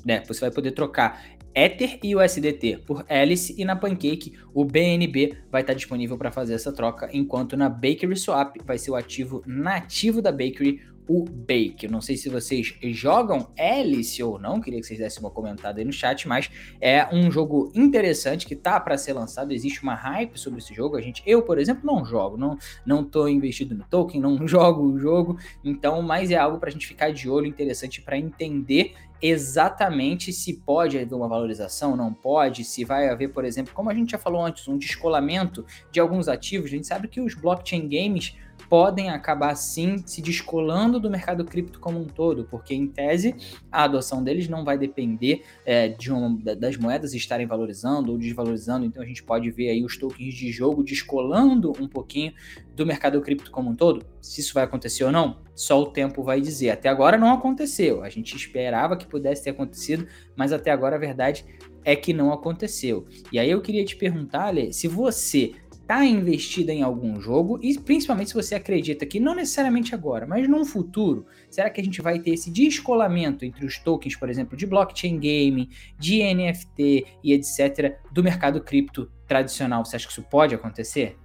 Né? 0.05 0.23
Você 0.27 0.41
vai 0.41 0.51
poder 0.51 0.73
trocar 0.73 1.25
Ether 1.55 2.01
e 2.03 2.17
USDT 2.17 2.83
por 2.85 3.07
Alice 3.09 3.55
e 3.57 3.65
na 3.65 3.77
Pancake 3.77 4.35
o 4.53 4.65
BNB 4.65 5.39
vai 5.51 5.61
estar 5.61 5.73
disponível 5.73 6.19
para 6.19 6.33
fazer 6.33 6.55
essa 6.55 6.73
troca, 6.73 7.09
enquanto 7.13 7.57
na 7.57 7.69
Bakery 7.69 8.17
Swap 8.17 8.57
vai 8.65 8.77
ser 8.77 8.91
o 8.91 8.97
ativo 8.97 9.41
nativo 9.47 10.21
da 10.21 10.33
Bakery, 10.33 10.81
o 11.09 11.25
Bake. 11.25 11.85
Eu 11.85 11.91
não 11.91 12.01
sei 12.01 12.17
se 12.17 12.29
vocês 12.29 12.75
jogam 12.83 13.49
Alice 13.59 14.23
ou 14.23 14.39
não, 14.39 14.61
queria 14.61 14.81
que 14.81 14.87
vocês 14.87 14.99
dessem 14.99 15.21
uma 15.21 15.31
comentada 15.31 15.81
aí 15.81 15.85
no 15.85 15.93
chat, 15.93 16.27
mas 16.27 16.51
é 16.81 17.07
um 17.15 17.31
jogo 17.31 17.71
interessante 17.75 18.47
que 18.47 18.57
tá 18.57 18.81
para 18.81 18.97
ser 18.97 19.13
lançado, 19.13 19.53
existe 19.53 19.83
uma 19.83 19.95
hype 19.95 20.39
sobre 20.39 20.59
esse 20.59 20.75
jogo. 20.75 20.97
A 20.97 21.01
gente, 21.01 21.23
eu, 21.27 21.43
por 21.43 21.59
exemplo, 21.59 21.85
não 21.85 22.05
jogo, 22.05 22.37
não 22.37 22.59
não 22.85 23.05
tô 23.05 23.29
investido 23.29 23.75
no 23.75 23.85
token, 23.85 24.21
não 24.21 24.47
jogo 24.49 24.83
o 24.83 24.99
jogo, 24.99 25.39
então, 25.63 26.03
mas 26.03 26.31
é 26.31 26.37
algo 26.37 26.59
para 26.59 26.69
a 26.69 26.73
gente 26.73 26.87
ficar 26.87 27.13
de 27.13 27.29
olho 27.29 27.47
interessante 27.47 28.01
para 28.01 28.19
entender 28.19 28.95
exatamente 29.23 30.33
se 30.35 30.53
pode 30.53 30.99
haver 30.99 31.15
uma 31.15 31.27
valorização, 31.27 31.97
não 31.97 32.13
pode, 32.13 32.63
se 32.63 32.85
vai 32.85 33.09
haver, 33.09 33.29
por 33.33 33.45
exemplo, 33.45 33.73
como 33.73 33.89
a 33.89 33.95
gente 33.95 34.11
já 34.11 34.19
falou 34.19 34.45
antes, 34.45 34.69
um 34.69 34.77
descolamento 34.77 35.65
de 35.91 35.99
alguns 35.99 36.29
ativos. 36.29 36.67
A 36.67 36.75
gente 36.75 36.87
sabe 36.87 37.09
que 37.09 37.21
os 37.21 37.35
blockchain 37.35 37.89
games 37.89 38.37
podem 38.75 39.09
acabar 39.09 39.55
sim 39.55 40.03
se 40.05 40.21
descolando 40.21 40.99
do 40.99 41.09
mercado 41.09 41.45
cripto 41.45 41.79
como 41.79 42.01
um 42.01 42.07
todo, 42.07 42.43
porque 42.51 42.75
em 42.75 42.89
tese 42.89 43.37
a 43.71 43.85
adoção 43.85 44.21
deles 44.21 44.49
não 44.49 44.65
vai 44.65 44.77
depender 44.77 45.45
é, 45.65 45.87
de 45.87 46.11
uma, 46.11 46.37
das 46.57 46.77
moedas 46.77 47.15
estarem 47.15 47.47
valorizando 47.47 48.11
ou 48.11 48.19
desvalorizando, 48.19 48.85
então 48.85 49.01
a 49.01 49.07
gente 49.07 49.23
pode 49.23 49.49
ver 49.53 49.71
aí 49.71 49.85
os 49.85 49.97
tokens 49.97 50.35
de 50.35 50.51
jogo 50.51 50.83
descolando 50.83 51.71
um 51.81 51.87
pouquinho 51.87 52.33
do 52.75 52.85
mercado 52.85 53.21
cripto 53.21 53.49
como 53.53 53.71
um 53.71 53.77
todo. 53.77 54.05
Se 54.21 54.41
isso 54.41 54.53
vai 54.53 54.65
acontecer 54.65 55.05
ou 55.05 55.13
não, 55.13 55.37
só 55.55 55.81
o 55.81 55.87
tempo 55.87 56.25
vai 56.25 56.41
dizer. 56.41 56.71
Até 56.71 56.89
agora 56.89 57.17
não 57.17 57.33
aconteceu, 57.33 58.03
a 58.03 58.09
gente 58.09 58.35
esperava 58.35 58.97
que 58.97 59.07
pudesse 59.07 59.45
ter 59.45 59.51
acontecido, 59.51 60.09
mas 60.35 60.53
até 60.53 60.73
agora 60.73 60.97
a 60.97 60.99
verdade 60.99 61.45
é 61.85 61.95
que 61.95 62.13
não 62.13 62.33
aconteceu. 62.33 63.07
E 63.31 63.39
aí 63.39 63.51
eu 63.51 63.61
queria 63.61 63.85
te 63.85 63.95
perguntar, 63.95 64.47
Ale, 64.47 64.73
se 64.73 64.89
você 64.89 65.53
está 65.85 66.03
investida 66.03 66.73
em 66.73 66.83
algum 66.83 67.21
jogo 67.21 67.61
e 67.63 67.79
principalmente 67.79 68.31
se 68.31 68.35
você 68.35 68.55
acredita 68.55 69.05
que 69.05 69.21
não 69.21 69.35
necessariamente 69.35 69.95
agora, 69.95 70.27
mas 70.27 70.49
num 70.49 70.65
futuro, 70.65 71.27
será 71.51 71.69
que 71.69 71.81
a 71.81 71.85
gente 71.85 72.01
vai 72.01 72.19
ter 72.19 72.31
esse 72.31 72.51
descolamento 72.51 73.45
entre 73.45 73.67
os 73.67 73.79
tokens, 73.79 74.17
por 74.17 74.31
exemplo, 74.31 74.57
de 74.57 74.67
blockchain 74.67 75.19
game, 75.19 75.69
de 75.99 76.23
NFT 76.23 77.07
e 77.23 77.35
etc, 77.35 77.99
do 78.11 78.25
mercado 78.25 78.63
cripto 78.63 79.11
tradicional? 79.29 79.85
Você 79.85 79.97
acha 79.97 80.07
que 80.07 80.13
isso 80.13 80.23
pode 80.23 80.55
acontecer? 80.55 81.19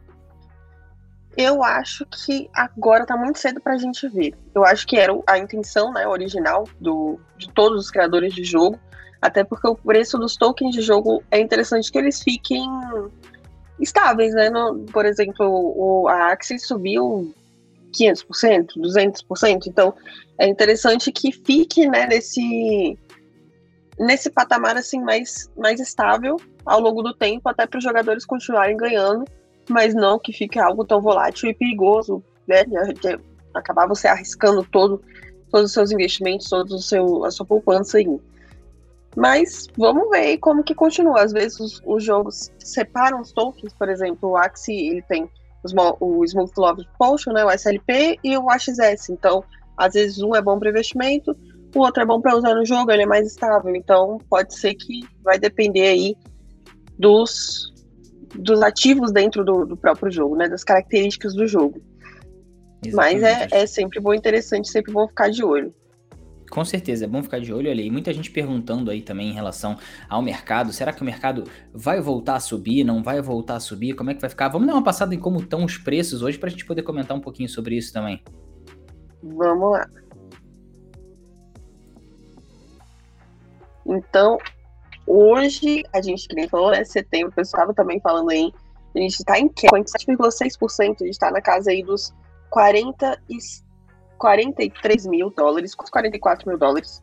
Eu 1.37 1.63
acho 1.63 2.05
que 2.05 2.49
agora 2.53 3.05
tá 3.05 3.15
muito 3.15 3.39
cedo 3.39 3.61
pra 3.61 3.77
gente 3.77 4.09
ver. 4.09 4.33
Eu 4.53 4.65
acho 4.65 4.85
que 4.85 4.97
era 4.97 5.13
a 5.25 5.37
intenção, 5.37 5.93
né, 5.93 6.05
original 6.05 6.67
do, 6.81 7.17
de 7.37 7.49
todos 7.53 7.85
os 7.85 7.89
criadores 7.89 8.33
de 8.33 8.43
jogo, 8.43 8.77
até 9.21 9.45
porque 9.45 9.67
o 9.67 9.75
preço 9.75 10.17
dos 10.17 10.35
tokens 10.35 10.75
de 10.75 10.81
jogo 10.81 11.23
é 11.31 11.39
interessante 11.39 11.89
que 11.89 11.97
eles 11.97 12.21
fiquem 12.21 12.67
estáveis, 13.79 14.33
né? 14.33 14.49
No, 14.49 14.85
por 14.85 15.05
exemplo, 15.05 15.45
o, 15.45 16.07
a 16.07 16.31
Axie 16.31 16.59
subiu 16.59 17.33
500%, 17.93 18.73
200%, 18.77 19.67
então 19.67 19.93
é 20.37 20.47
interessante 20.47 21.11
que 21.11 21.31
fique, 21.31 21.87
né, 21.87 22.05
nesse 22.07 22.97
nesse 23.97 24.29
patamar 24.29 24.77
assim 24.77 25.01
mais 25.01 25.49
mais 25.57 25.79
estável 25.79 26.37
ao 26.65 26.79
longo 26.79 27.01
do 27.01 27.13
tempo, 27.13 27.49
até 27.49 27.67
para 27.67 27.77
os 27.77 27.83
jogadores 27.83 28.25
continuarem 28.25 28.77
ganhando 28.77 29.25
mas 29.69 29.93
não 29.93 30.19
que 30.19 30.33
fique 30.33 30.59
algo 30.59 30.83
tão 30.83 30.99
volátil 30.99 31.49
e 31.49 31.53
perigoso, 31.53 32.23
né? 32.47 32.65
Acabar 33.53 33.87
você 33.87 34.07
arriscando 34.07 34.65
todo, 34.71 35.01
todos 35.51 35.67
os 35.67 35.73
seus 35.73 35.91
investimentos, 35.91 36.49
toda 36.49 36.75
a 36.75 37.31
sua 37.31 37.45
poupança 37.45 37.99
aí. 37.99 38.19
Mas 39.15 39.67
vamos 39.77 40.09
ver 40.09 40.37
como 40.37 40.63
que 40.63 40.75
continua. 40.75 41.21
Às 41.21 41.31
vezes 41.31 41.59
os, 41.59 41.81
os 41.85 42.03
jogos 42.03 42.51
separam 42.59 43.21
os 43.21 43.31
tokens, 43.31 43.73
por 43.73 43.89
exemplo, 43.89 44.29
o 44.29 44.37
Axie 44.37 44.89
ele 44.89 45.01
tem 45.03 45.29
os, 45.63 45.73
o 45.99 46.23
Smooth 46.23 46.53
Love 46.57 46.87
Potion, 46.97 47.33
né, 47.33 47.43
o 47.43 47.51
SLP 47.51 48.19
e 48.23 48.37
o 48.37 48.49
AXS. 48.49 49.09
Então, 49.09 49.43
às 49.77 49.93
vezes 49.93 50.19
um 50.19 50.35
é 50.35 50.41
bom 50.41 50.59
para 50.59 50.69
investimento, 50.69 51.35
o 51.75 51.79
outro 51.79 52.03
é 52.03 52.05
bom 52.05 52.21
para 52.21 52.35
usar 52.35 52.53
no 52.55 52.65
jogo, 52.65 52.91
ele 52.91 53.03
é 53.03 53.07
mais 53.07 53.27
estável. 53.27 53.75
Então, 53.75 54.17
pode 54.29 54.55
ser 54.55 54.75
que 54.75 55.01
vai 55.23 55.39
depender 55.39 55.87
aí 55.87 56.15
dos 56.97 57.73
dos 58.35 58.61
ativos 58.61 59.11
dentro 59.11 59.43
do, 59.43 59.65
do, 59.65 59.75
próprio 59.75 60.11
jogo, 60.11 60.35
né? 60.35 60.47
Das 60.47 60.63
características 60.63 61.33
do 61.33 61.47
jogo. 61.47 61.81
Exatamente. 62.85 63.21
Mas 63.21 63.23
é, 63.23 63.47
é 63.51 63.65
sempre 63.65 63.99
bom, 63.99 64.13
interessante, 64.13 64.69
sempre 64.69 64.93
bom 64.93 65.07
ficar 65.07 65.29
de 65.29 65.43
olho. 65.43 65.73
Com 66.49 66.65
certeza, 66.65 67.05
é 67.05 67.07
bom 67.07 67.21
ficar 67.21 67.39
de 67.39 67.53
olho 67.53 67.69
ali. 67.69 67.85
E 67.85 67.91
muita 67.91 68.13
gente 68.13 68.31
perguntando 68.31 68.89
aí 68.89 69.01
também 69.01 69.29
em 69.29 69.33
relação 69.33 69.77
ao 70.07 70.21
mercado. 70.21 70.73
Será 70.73 70.91
que 70.91 71.01
o 71.01 71.05
mercado 71.05 71.43
vai 71.73 72.01
voltar 72.01 72.35
a 72.35 72.39
subir? 72.39 72.83
Não 72.83 73.03
vai 73.03 73.21
voltar 73.21 73.55
a 73.55 73.59
subir? 73.59 73.93
Como 73.93 74.09
é 74.09 74.13
que 74.13 74.21
vai 74.21 74.29
ficar? 74.29 74.49
Vamos 74.49 74.67
dar 74.67 74.73
uma 74.73 74.83
passada 74.83 75.13
em 75.13 75.19
como 75.19 75.39
estão 75.39 75.63
os 75.63 75.77
preços 75.77 76.21
hoje 76.21 76.37
para 76.37 76.47
a 76.47 76.51
gente 76.51 76.65
poder 76.65 76.83
comentar 76.83 77.15
um 77.15 77.21
pouquinho 77.21 77.49
sobre 77.49 77.75
isso 77.75 77.93
também. 77.93 78.23
Vamos 79.21 79.71
lá. 79.71 79.87
Então, 83.85 84.37
Hoje, 85.11 85.83
a 85.91 86.03
gente, 86.03 86.27
que 86.27 86.35
nem 86.35 86.47
falou, 86.47 86.69
né? 86.69 86.83
Setembro, 86.83 87.29
o 87.29 87.35
pessoal 87.35 87.63
estava 87.63 87.73
também 87.73 87.99
falando 87.99 88.29
aí, 88.29 88.53
a 88.95 88.99
gente 88.99 89.15
está 89.15 89.39
em 89.39 89.49
queda, 89.49 89.75
7,6%, 89.75 91.01
a 91.01 91.03
gente 91.03 91.09
está 91.09 91.31
na 91.31 91.41
casa 91.41 91.71
aí 91.71 91.81
dos 91.81 92.13
40 92.51 93.19
e 93.27 93.37
43 94.19 95.07
mil 95.07 95.31
dólares, 95.31 95.73
44 95.73 96.47
mil 96.47 96.57
dólares. 96.57 97.01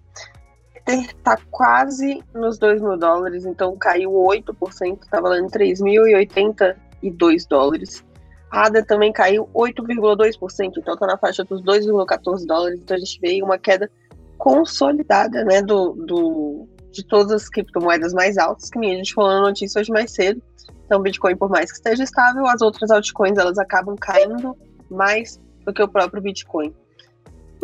Tá 1.25 1.37
quase 1.51 2.23
nos 2.33 2.59
2 2.59 2.81
mil 2.81 2.97
dólares, 2.97 3.45
então 3.45 3.77
caiu 3.77 4.13
8%, 4.13 5.01
tá 5.11 5.21
valendo 5.21 5.51
3.082 5.51 7.49
dólares. 7.49 8.05
ADA 8.53 8.85
também 8.85 9.13
caiu 9.13 9.49
8,2%, 9.53 10.75
então 10.79 10.97
tá 10.97 11.07
na 11.09 11.19
faixa 11.19 11.43
dos 11.43 11.61
2,14 11.65 12.47
dólares, 12.47 12.79
então 12.81 12.97
a 12.97 13.01
gente 13.01 13.21
vê 13.21 13.43
uma 13.43 13.59
queda 13.59 13.91
consolidada, 14.39 15.45
né, 15.45 15.61
do, 15.61 15.95
do, 15.95 16.69
de 16.93 17.05
todas 17.05 17.33
as 17.33 17.49
criptomoedas 17.49 18.13
mais 18.13 18.39
altas, 18.39 18.71
que 18.71 18.79
nem 18.79 18.95
a 18.95 18.97
gente 18.99 19.13
falou 19.13 19.31
na 19.31 19.41
notícia 19.41 19.81
hoje 19.81 19.91
mais 19.91 20.13
cedo. 20.13 20.41
Então, 20.85 21.03
Bitcoin, 21.03 21.37
por 21.37 21.51
mais 21.51 21.73
que 21.73 21.79
esteja 21.79 22.05
estável, 22.05 22.47
as 22.47 22.63
outras 22.63 22.93
altcoins 22.93 23.37
elas 23.37 23.59
acabam 23.59 23.97
caindo 23.97 24.57
mais 24.89 25.41
do 25.65 25.73
que 25.73 25.83
o 25.83 25.89
próprio 25.89 26.23
Bitcoin. 26.23 26.73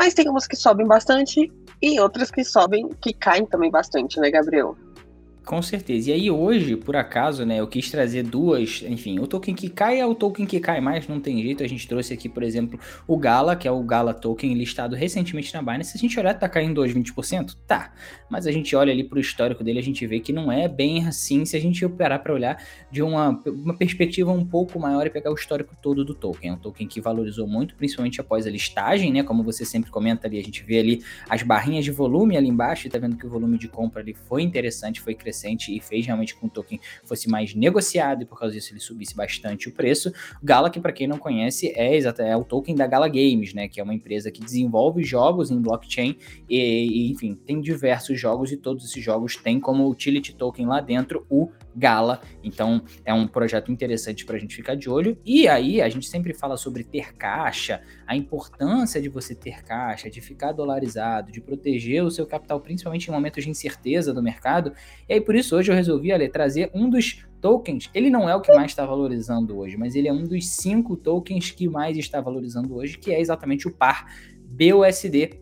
Mas 0.03 0.15
tem 0.15 0.29
umas 0.29 0.49
que 0.49 0.57
sobem 0.57 0.85
bastante 0.85 1.49
e 1.81 2.01
outras 2.01 2.29
que 2.29 2.43
sobem, 2.43 2.88
que 3.01 3.12
caem 3.12 3.47
também 3.47 3.71
bastante, 3.71 4.19
né, 4.19 4.33
Gabriel? 4.33 4.77
Com 5.44 5.61
certeza. 5.61 6.11
E 6.11 6.12
aí 6.12 6.31
hoje, 6.31 6.76
por 6.76 6.94
acaso, 6.94 7.44
né, 7.44 7.59
eu 7.59 7.66
quis 7.66 7.90
trazer 7.90 8.22
duas, 8.22 8.83
enfim, 8.87 9.18
o 9.18 9.26
token 9.26 9.55
que 9.55 9.68
cai 9.68 9.98
é 9.98 10.07
o 10.07 10.14
token 10.14 10.46
que 10.46 10.61
cai 10.61 10.81
mais, 10.81 11.09
não 11.09 11.18
tem 11.20 11.42
jeito. 11.42 11.64
A 11.64 11.66
gente 11.66 11.88
trouxe 11.88 12.14
aqui, 12.14 12.28
por 12.28 12.44
exemplo, 12.44 12.78
o 13.09 13.16
Gala, 13.16 13.57
que 13.57 13.66
é 13.66 13.70
o 13.70 13.83
Gala 13.83 14.14
Token 14.14 14.55
listado 14.55 14.94
recentemente 14.94 15.52
na 15.52 15.61
Binance. 15.61 15.90
Se 15.90 15.96
a 15.96 16.00
gente 16.00 16.18
olhar, 16.18 16.35
tá 16.35 16.48
caindo 16.48 16.81
hoje 16.81 16.94
20%? 16.94 17.57
Tá. 17.66 17.92
Mas 18.31 18.46
a 18.46 18.52
gente 18.52 18.74
olha 18.76 18.92
ali 18.92 19.02
pro 19.02 19.18
histórico 19.18 19.64
dele, 19.64 19.81
a 19.81 19.83
gente 19.83 20.07
vê 20.07 20.20
que 20.20 20.33
não 20.33 20.50
é 20.50 20.68
bem 20.68 21.07
assim 21.07 21.44
se 21.44 21.57
a 21.57 21.61
gente 21.61 21.85
operar 21.85 22.22
para 22.22 22.33
olhar 22.33 22.62
de 22.90 23.02
uma, 23.02 23.31
uma 23.46 23.76
perspectiva 23.76 24.31
um 24.31 24.46
pouco 24.46 24.78
maior 24.78 25.07
e 25.07 25.11
pegar 25.11 25.33
o 25.33 25.35
histórico 25.35 25.76
todo 25.83 26.05
do 26.05 26.14
token. 26.14 26.50
É 26.50 26.52
um 26.52 26.59
token 26.59 26.87
que 26.87 27.00
valorizou 27.00 27.48
muito, 27.48 27.74
principalmente 27.74 28.20
após 28.20 28.46
a 28.46 28.50
listagem, 28.50 29.12
né? 29.12 29.24
Como 29.24 29.42
você 29.42 29.64
sempre 29.64 29.90
comenta 29.90 30.28
ali, 30.28 30.38
a 30.38 30.42
gente 30.42 30.62
vê 30.62 30.78
ali 30.78 31.02
as 31.28 31.42
barrinhas 31.42 31.85
de 31.85 31.90
volume 31.90 32.37
ali 32.37 32.48
embaixo 32.48 32.87
e 32.87 32.90
tá 32.90 32.98
vendo 32.98 33.16
que 33.16 33.26
o 33.26 33.28
volume 33.28 33.59
de 33.59 33.66
compra 33.66 34.00
ali 34.00 34.14
foi 34.14 34.42
interessante, 34.42 35.00
foi 35.00 35.14
crescente 35.14 35.32
crescente 35.33 35.75
e 35.75 35.81
fez 35.81 36.05
realmente 36.05 36.35
com 36.35 36.42
que 36.42 36.47
o 36.47 36.51
token 36.51 36.81
fosse 37.05 37.29
mais 37.29 37.55
negociado 37.55 38.23
e 38.23 38.27
por 38.27 38.38
causa 38.38 38.55
disso 38.55 38.73
ele 38.73 38.81
subisse 38.81 39.16
bastante 39.16 39.68
o 39.68 39.73
preço. 39.73 40.12
Gala, 40.42 40.71
que 40.71 40.79
para 40.79 40.92
quem 40.92 41.07
não 41.07 41.18
conhece, 41.18 41.73
é, 41.75 41.99
é 41.99 42.37
o 42.37 42.45
token 42.45 42.75
da 42.75 42.87
Gala 42.87 43.09
Games, 43.09 43.55
né, 43.55 43.66
que 43.66 43.81
é 43.81 43.83
uma 43.83 43.95
empresa 43.95 44.31
que 44.31 44.42
desenvolve 44.42 45.03
jogos 45.03 45.51
em 45.51 45.61
blockchain 45.61 46.16
e, 46.49 46.59
e 46.59 47.11
enfim, 47.11 47.35
tem 47.35 47.61
diversos 47.61 48.21
jogos 48.21 48.53
e 48.53 48.57
todos 48.57 48.85
esses 48.85 49.03
jogos 49.03 49.37
têm 49.37 49.59
como 49.59 49.88
utility 49.88 50.35
token 50.35 50.66
lá 50.66 50.81
dentro 50.81 51.27
o 51.31 51.51
Gala. 51.75 52.21
Então 52.43 52.83
é 53.05 53.13
um 53.13 53.27
projeto 53.27 53.71
interessante 53.71 54.25
para 54.25 54.37
a 54.37 54.39
gente 54.39 54.55
ficar 54.55 54.75
de 54.75 54.89
olho. 54.89 55.17
E 55.25 55.49
aí 55.49 55.81
a 55.81 55.89
gente 55.89 56.07
sempre 56.07 56.33
fala 56.35 56.57
sobre 56.57 56.85
ter 56.85 57.15
caixa, 57.15 57.83
a 58.07 58.17
importância 58.17 59.01
de 59.01 59.09
você 59.09 59.35
ter 59.35 59.63
caixa, 59.63 60.11
de 60.11 60.21
ficar 60.21 60.53
dolarizado, 60.53 61.33
de 61.33 61.41
proteger 61.41 62.05
o 62.05 62.11
seu 62.11 62.27
capital, 62.27 62.61
principalmente 62.61 63.09
em 63.09 63.13
momentos 63.13 63.45
de 63.45 63.51
incerteza 63.51 64.13
do 64.13 64.23
mercado. 64.23 64.73
E 65.09 65.15
aí 65.15 65.21
por 65.21 65.35
isso 65.35 65.57
hoje 65.57 65.71
eu 65.71 65.77
resolvi 65.77 66.13
Ale, 66.13 66.29
trazer 66.29 66.71
um 66.75 66.89
dos 66.89 67.25
tokens. 67.41 67.91
Ele 67.93 68.09
não 68.09 68.29
é 68.29 68.37
o 68.37 68.41
que 68.41 68.55
mais 68.55 68.71
está 68.71 68.87
valorizando 68.87 69.59
hoje, 69.59 69.77
mas 69.77 69.95
ele 69.95 70.09
é 70.09 70.13
um 70.13 70.25
dos 70.25 70.49
cinco 70.49 70.97
tokens 70.97 71.51
que 71.51 71.69
mais 71.69 71.97
está 71.99 72.21
valorizando 72.21 72.75
hoje, 72.75 72.97
que 72.97 73.13
é 73.13 73.21
exatamente 73.21 73.67
o 73.67 73.73
par 73.73 74.07
BUSD 74.47 75.41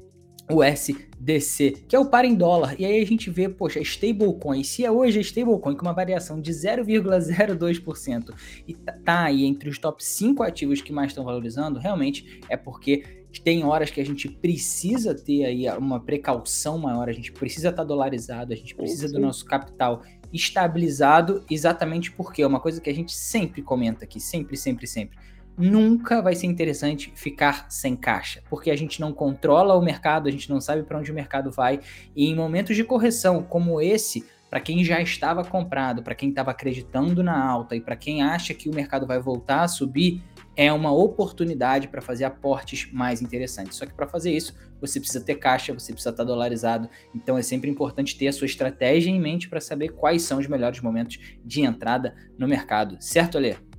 o 0.52 0.62
SDC, 0.62 1.84
que 1.88 1.96
é 1.96 1.98
o 1.98 2.06
par 2.06 2.24
em 2.24 2.34
dólar. 2.34 2.74
E 2.78 2.84
aí 2.84 3.00
a 3.00 3.06
gente 3.06 3.30
vê, 3.30 3.48
poxa, 3.48 3.80
stablecoin. 3.80 4.62
Se 4.62 4.84
é 4.84 4.90
hoje 4.90 5.18
a 5.18 5.22
stablecoin 5.22 5.76
com 5.76 5.82
uma 5.82 5.92
variação 5.92 6.40
de 6.40 6.52
0,02% 6.52 8.34
e 8.66 8.74
tá, 8.74 8.92
tá 9.04 9.24
aí 9.24 9.44
entre 9.44 9.68
os 9.68 9.78
top 9.78 10.04
5 10.04 10.42
ativos 10.42 10.82
que 10.82 10.92
mais 10.92 11.10
estão 11.10 11.24
valorizando, 11.24 11.78
realmente 11.78 12.40
é 12.48 12.56
porque 12.56 13.20
tem 13.44 13.64
horas 13.64 13.90
que 13.90 14.00
a 14.00 14.04
gente 14.04 14.28
precisa 14.28 15.14
ter 15.14 15.44
aí 15.44 15.68
uma 15.78 16.00
precaução 16.00 16.78
maior, 16.78 17.08
a 17.08 17.12
gente 17.12 17.30
precisa 17.30 17.68
estar 17.68 17.82
tá 17.82 17.88
dolarizado, 17.88 18.52
a 18.52 18.56
gente 18.56 18.74
precisa 18.74 19.12
do 19.12 19.20
nosso 19.20 19.44
capital 19.44 20.02
estabilizado, 20.32 21.44
exatamente 21.48 22.10
porque 22.10 22.42
é 22.42 22.46
uma 22.46 22.60
coisa 22.60 22.80
que 22.80 22.90
a 22.90 22.94
gente 22.94 23.12
sempre 23.12 23.62
comenta 23.62 24.04
aqui, 24.04 24.18
sempre, 24.18 24.56
sempre, 24.56 24.86
sempre 24.86 25.16
nunca 25.56 26.22
vai 26.22 26.34
ser 26.34 26.46
interessante 26.46 27.12
ficar 27.14 27.70
sem 27.70 27.96
caixa, 27.96 28.42
porque 28.48 28.70
a 28.70 28.76
gente 28.76 29.00
não 29.00 29.12
controla 29.12 29.76
o 29.76 29.82
mercado, 29.82 30.28
a 30.28 30.32
gente 30.32 30.48
não 30.48 30.60
sabe 30.60 30.82
para 30.82 30.98
onde 30.98 31.10
o 31.10 31.14
mercado 31.14 31.50
vai, 31.50 31.80
e 32.14 32.26
em 32.26 32.34
momentos 32.34 32.76
de 32.76 32.84
correção 32.84 33.42
como 33.42 33.80
esse, 33.80 34.24
para 34.50 34.60
quem 34.60 34.82
já 34.82 35.00
estava 35.00 35.44
comprado, 35.44 36.02
para 36.02 36.14
quem 36.14 36.30
estava 36.30 36.50
acreditando 36.50 37.22
na 37.22 37.40
alta 37.40 37.76
e 37.76 37.80
para 37.80 37.94
quem 37.94 38.22
acha 38.22 38.52
que 38.52 38.68
o 38.68 38.74
mercado 38.74 39.06
vai 39.06 39.20
voltar 39.20 39.62
a 39.62 39.68
subir, 39.68 40.22
é 40.56 40.72
uma 40.72 40.92
oportunidade 40.92 41.86
para 41.86 42.02
fazer 42.02 42.24
aportes 42.24 42.90
mais 42.92 43.22
interessantes. 43.22 43.78
Só 43.78 43.86
que 43.86 43.94
para 43.94 44.08
fazer 44.08 44.32
isso, 44.32 44.52
você 44.80 44.98
precisa 44.98 45.24
ter 45.24 45.36
caixa, 45.36 45.72
você 45.72 45.92
precisa 45.92 46.10
estar 46.10 46.24
tá 46.24 46.28
dolarizado. 46.28 46.90
Então 47.14 47.38
é 47.38 47.42
sempre 47.42 47.70
importante 47.70 48.18
ter 48.18 48.26
a 48.26 48.32
sua 48.32 48.46
estratégia 48.46 49.10
em 49.10 49.20
mente 49.20 49.48
para 49.48 49.60
saber 49.60 49.90
quais 49.90 50.22
são 50.22 50.38
os 50.38 50.48
melhores 50.48 50.80
momentos 50.80 51.18
de 51.44 51.62
entrada 51.62 52.14
no 52.36 52.48
mercado. 52.48 52.96
Certo, 52.98 53.38
Alê? 53.38 53.69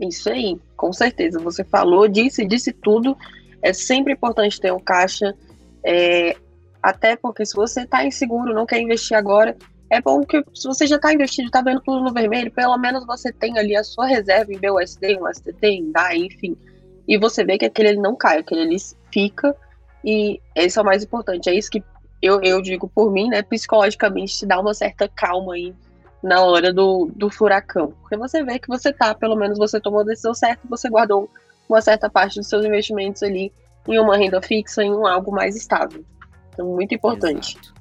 Isso 0.00 0.30
aí, 0.30 0.58
com 0.76 0.92
certeza. 0.92 1.40
Você 1.40 1.64
falou, 1.64 2.08
disse, 2.08 2.44
disse 2.44 2.72
tudo. 2.72 3.16
É 3.62 3.72
sempre 3.72 4.12
importante 4.12 4.60
ter 4.60 4.72
um 4.72 4.78
caixa, 4.78 5.34
é, 5.84 6.36
até 6.82 7.16
porque 7.16 7.44
se 7.44 7.54
você 7.54 7.82
está 7.82 8.04
inseguro, 8.04 8.54
não 8.54 8.66
quer 8.66 8.80
investir 8.80 9.16
agora, 9.16 9.56
é 9.90 10.00
bom 10.00 10.22
que 10.24 10.42
se 10.54 10.68
você 10.68 10.86
já 10.86 10.96
está 10.96 11.12
investido, 11.12 11.46
está 11.46 11.60
vendo 11.60 11.80
tudo 11.80 12.04
no 12.04 12.12
vermelho, 12.12 12.52
pelo 12.52 12.76
menos 12.78 13.04
você 13.06 13.32
tem 13.32 13.58
ali 13.58 13.74
a 13.74 13.82
sua 13.82 14.06
reserva 14.06 14.52
em 14.52 14.58
BUSD, 14.58 15.18
um 15.20 15.32
STT, 15.32 15.66
em 15.66 15.90
DAI, 15.90 16.18
enfim. 16.18 16.56
E 17.06 17.18
você 17.18 17.44
vê 17.44 17.58
que 17.58 17.64
aquele 17.64 17.88
ele 17.90 18.00
não 18.00 18.14
cai, 18.14 18.38
aquele 18.38 18.60
ele 18.62 18.76
fica. 19.12 19.56
E 20.04 20.40
esse 20.54 20.78
é 20.78 20.82
o 20.82 20.84
mais 20.84 21.02
importante. 21.02 21.48
É 21.48 21.54
isso 21.54 21.70
que 21.70 21.82
eu, 22.20 22.40
eu 22.42 22.60
digo 22.60 22.88
por 22.88 23.10
mim, 23.10 23.28
né? 23.28 23.42
Psicologicamente 23.42 24.38
te 24.38 24.46
dá 24.46 24.60
uma 24.60 24.74
certa 24.74 25.08
calma 25.08 25.54
aí 25.54 25.74
na 26.22 26.42
hora 26.42 26.72
do, 26.72 27.10
do 27.14 27.30
furacão. 27.30 27.92
Porque 28.00 28.16
você 28.16 28.42
vê 28.42 28.58
que 28.58 28.68
você 28.68 28.92
tá, 28.92 29.14
pelo 29.14 29.36
menos 29.36 29.58
você 29.58 29.80
tomou 29.80 30.00
a 30.00 30.04
decisão 30.04 30.34
certa, 30.34 30.62
você 30.68 30.88
guardou 30.88 31.30
uma 31.68 31.80
certa 31.80 32.08
parte 32.08 32.36
dos 32.36 32.48
seus 32.48 32.64
investimentos 32.64 33.22
ali 33.22 33.52
em 33.86 33.98
uma 33.98 34.16
renda 34.16 34.40
fixa, 34.42 34.82
em 34.82 34.92
um 34.92 35.06
algo 35.06 35.30
mais 35.32 35.56
estável. 35.56 36.04
Então, 36.52 36.66
muito 36.74 36.94
importante. 36.94 37.56
Exato. 37.56 37.78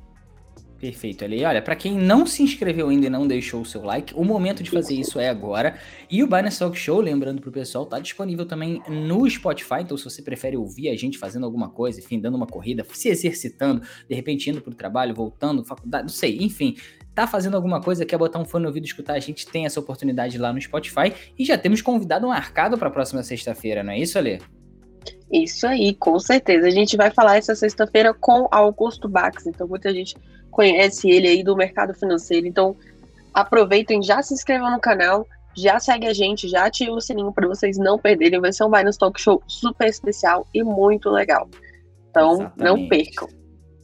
Perfeito, 0.79 1.25
ali. 1.25 1.43
Olha, 1.43 1.61
para 1.61 1.75
quem 1.75 1.97
não 1.97 2.25
se 2.25 2.43
inscreveu 2.43 2.89
ainda 2.89 3.07
e 3.07 3.09
não 3.09 3.27
deixou 3.27 3.61
o 3.61 3.65
seu 3.65 3.81
like, 3.81 4.13
o 4.15 4.23
momento 4.23 4.61
de 4.61 4.69
fazer 4.69 4.93
isso 4.93 5.19
é 5.19 5.27
agora. 5.27 5.75
E 6.09 6.23
o 6.23 6.27
Binance 6.27 6.59
Talk 6.59 6.77
Show, 6.77 7.01
lembrando 7.01 7.41
pro 7.41 7.51
pessoal, 7.51 7.85
tá 7.85 7.99
disponível 7.99 8.45
também 8.45 8.81
no 8.87 9.27
Spotify. 9.27 9.81
Então, 9.81 9.97
se 9.97 10.03
você 10.03 10.21
prefere 10.21 10.55
ouvir 10.55 10.89
a 10.89 10.95
gente 10.95 11.17
fazendo 11.17 11.45
alguma 11.45 11.69
coisa, 11.69 11.99
enfim, 11.99 12.19
dando 12.19 12.35
uma 12.35 12.45
corrida, 12.45 12.85
se 12.93 13.09
exercitando, 13.09 13.81
de 14.07 14.15
repente 14.15 14.49
indo 14.51 14.61
pro 14.61 14.73
trabalho, 14.73 15.15
voltando, 15.15 15.65
faculdade, 15.65 16.03
não 16.03 16.09
sei, 16.09 16.37
enfim, 16.41 16.75
tá 17.17 17.25
fazendo 17.25 17.55
alguma 17.55 17.81
coisa, 17.81 18.05
quer 18.05 18.15
botar 18.15 18.37
um 18.37 18.45
fone 18.45 18.61
no 18.61 18.69
ouvido 18.69 18.83
e 18.83 18.87
escutar, 18.87 19.13
a 19.13 19.19
gente 19.19 19.47
tem 19.47 19.65
essa 19.65 19.79
oportunidade 19.79 20.37
lá 20.37 20.53
no 20.53 20.61
Spotify. 20.61 21.11
E 21.35 21.43
já 21.43 21.57
temos 21.57 21.81
convidado 21.81 22.27
marcado 22.27 22.77
para 22.77 22.89
a 22.89 22.91
próxima 22.91 23.23
sexta-feira, 23.23 23.83
não 23.83 23.91
é 23.91 23.97
isso, 23.97 24.19
Ale? 24.19 24.39
Isso 25.31 25.65
aí, 25.65 25.95
com 25.95 26.19
certeza. 26.19 26.67
A 26.67 26.69
gente 26.69 26.95
vai 26.95 27.09
falar 27.09 27.37
essa 27.37 27.55
sexta-feira 27.55 28.13
com 28.13 28.47
Augusto 28.51 29.09
Bax. 29.09 29.47
Então, 29.47 29.67
muita 29.67 29.91
gente 29.91 30.15
conhece 30.51 31.09
ele 31.09 31.27
aí 31.27 31.43
do 31.43 31.55
mercado 31.55 31.91
financeiro. 31.95 32.45
Então, 32.45 32.75
aproveitem, 33.33 34.03
já 34.03 34.21
se 34.21 34.35
inscrevam 34.35 34.69
no 34.69 34.79
canal, 34.79 35.25
já 35.55 35.79
segue 35.79 36.05
a 36.05 36.13
gente, 36.13 36.47
já 36.47 36.65
ativa 36.65 36.91
o 36.91 37.01
sininho 37.01 37.31
para 37.33 37.47
vocês 37.47 37.79
não 37.79 37.97
perderem. 37.97 38.39
Vai 38.39 38.53
ser 38.53 38.63
um 38.63 38.69
Binance 38.69 38.99
Talk 38.99 39.19
Show 39.19 39.41
super 39.47 39.87
especial 39.87 40.45
e 40.53 40.63
muito 40.63 41.09
legal. 41.09 41.49
Então, 42.11 42.33
Exatamente. 42.33 42.63
não 42.63 42.87
percam. 42.87 43.27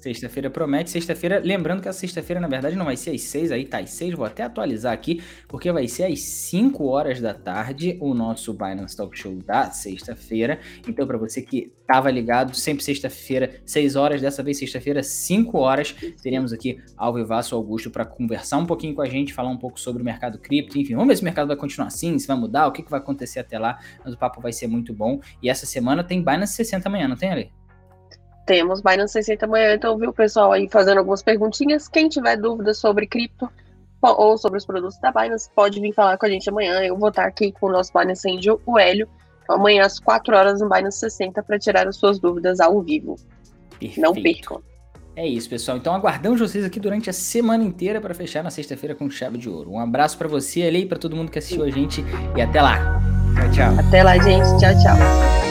Sexta-feira 0.04 0.50
promete. 0.50 0.90
Sexta-feira, 0.90 1.40
lembrando 1.42 1.82
que 1.82 1.88
a 1.88 1.94
sexta-feira, 1.94 2.42
na 2.42 2.50
verdade, 2.50 2.76
não 2.76 2.84
vai 2.84 2.98
ser 2.98 3.12
às 3.12 3.22
6, 3.22 3.54
aí 3.54 3.64
tá 3.64 3.80
às 3.80 3.90
6, 3.92 4.16
vou 4.16 4.26
até 4.26 4.44
atualizar 4.44 4.92
aqui, 4.92 5.24
porque 5.48 5.72
vai 5.72 5.88
ser 5.88 6.04
às 6.04 6.20
5 6.20 6.84
horas 6.84 7.22
da 7.22 7.34
tarde 7.34 7.98
o 8.02 8.14
nosso 8.14 8.54
Binance 8.54 8.98
Talk 8.98 9.18
Show 9.18 9.34
da 9.36 9.72
sexta-feira. 9.72 10.60
Então, 10.86 11.08
para 11.08 11.18
você 11.18 11.42
que 11.42 11.72
tava 11.88 12.12
ligado, 12.12 12.54
sempre 12.54 12.84
sexta-feira, 12.84 13.62
6 13.66 13.96
horas, 13.96 14.22
dessa 14.22 14.44
vez 14.44 14.58
sexta-feira, 14.58 15.02
5 15.02 15.58
horas, 15.58 15.96
teremos 16.22 16.52
aqui 16.52 16.82
ao 16.98 17.14
Vivaço 17.14 17.56
Augusto 17.56 17.90
para 17.90 18.04
conversar 18.04 18.58
um 18.58 18.66
pouquinho 18.66 18.94
com 18.94 19.02
a 19.02 19.08
gente, 19.08 19.34
falar 19.34 19.52
um 19.52 19.58
pouco 19.58 19.80
sobre 19.80 20.02
o 20.02 20.06
mercado 20.06 20.38
cripto, 20.38 20.78
enfim, 20.78 20.96
vamos 20.96 21.08
ver 21.08 21.16
se 21.16 21.22
o 21.22 21.26
mercado 21.26 21.48
vai 21.48 21.56
continuar 21.56 21.88
assim, 21.88 22.20
se 22.20 22.28
vai 22.28 22.36
mudar, 22.36 22.68
o 22.68 22.74
que, 22.74 22.84
que 22.84 22.92
vai 22.92 23.00
acontecer 23.00 23.40
até 23.40 23.58
lá, 23.58 23.80
mas 24.04 24.14
o 24.14 24.18
papo 24.18 24.42
vai 24.42 24.52
ser 24.52 24.68
muito 24.68 24.94
bom. 24.94 25.22
E 25.42 25.50
essa 25.50 25.66
semana 25.66 26.04
tem 26.04 26.22
Binance 26.22 26.56
60 26.56 26.90
amanhã, 26.90 27.08
não 27.08 27.16
tem, 27.16 27.32
Ali? 27.32 27.63
Temos 28.46 28.82
Binance 28.82 29.14
60 29.14 29.46
amanhã, 29.46 29.74
então 29.74 29.98
viu 29.98 30.10
o 30.10 30.14
pessoal 30.14 30.52
aí 30.52 30.68
fazendo 30.70 30.98
algumas 30.98 31.24
perguntinhas. 31.24 31.88
Quem 31.88 32.10
tiver 32.10 32.36
dúvidas 32.38 32.78
sobre 32.78 33.08
cripto 33.08 33.50
ou 34.02 34.38
sobre 34.38 34.58
os 34.58 34.66
produtos 34.66 35.00
da 35.00 35.12
Binance, 35.12 35.50
pode 35.56 35.80
vir 35.80 35.94
falar 35.94 36.18
com 36.18 36.26
a 36.26 36.30
gente 36.30 36.50
amanhã. 36.50 36.82
Eu 36.82 36.98
vou 36.98 37.10
estar 37.10 37.26
aqui 37.26 37.54
com 37.54 37.68
o 37.68 37.72
nosso 37.72 37.92
Binance 37.94 38.30
Angel, 38.30 38.60
o 38.66 38.78
Hélio, 38.78 39.08
então, 39.44 39.56
amanhã 39.56 39.86
às 39.86 40.00
4 40.00 40.36
horas 40.36 40.62
no 40.62 40.70
Binance 40.70 41.00
60 41.00 41.42
para 41.44 41.60
tirar 41.60 41.88
as 41.88 41.96
suas 41.96 42.20
dúvidas 42.20 42.60
ao 42.60 42.82
vivo. 42.82 43.16
Perfeito. 43.80 44.02
Não 44.02 44.14
percam. 44.14 44.62
É 45.16 45.28
isso, 45.28 45.50
pessoal. 45.50 45.78
Então 45.78 45.94
aguardamos 45.94 46.40
vocês 46.40 46.66
aqui 46.66 46.80
durante 46.80 47.10
a 47.10 47.14
semana 47.14 47.64
inteira 47.64 48.02
para 48.02 48.14
fechar 48.14 48.44
na 48.44 48.50
sexta-feira 48.50 48.96
com 48.96 49.10
chave 49.10 49.38
de 49.38 49.48
ouro. 49.48 49.72
Um 49.72 49.80
abraço 49.80 50.18
para 50.18 50.28
você, 50.28 50.64
ali, 50.64 50.86
para 50.86 50.98
todo 50.98 51.16
mundo 51.16 51.30
que 51.30 51.38
assistiu 51.38 51.64
a 51.64 51.70
gente 51.70 52.04
e 52.36 52.42
até 52.42 52.62
lá. 52.62 53.00
Tchau, 53.36 53.52
tchau. 53.52 53.80
Até 53.88 54.04
lá, 54.04 54.18
gente. 54.18 54.48
Tchau, 54.60 54.74
tchau. 54.82 55.43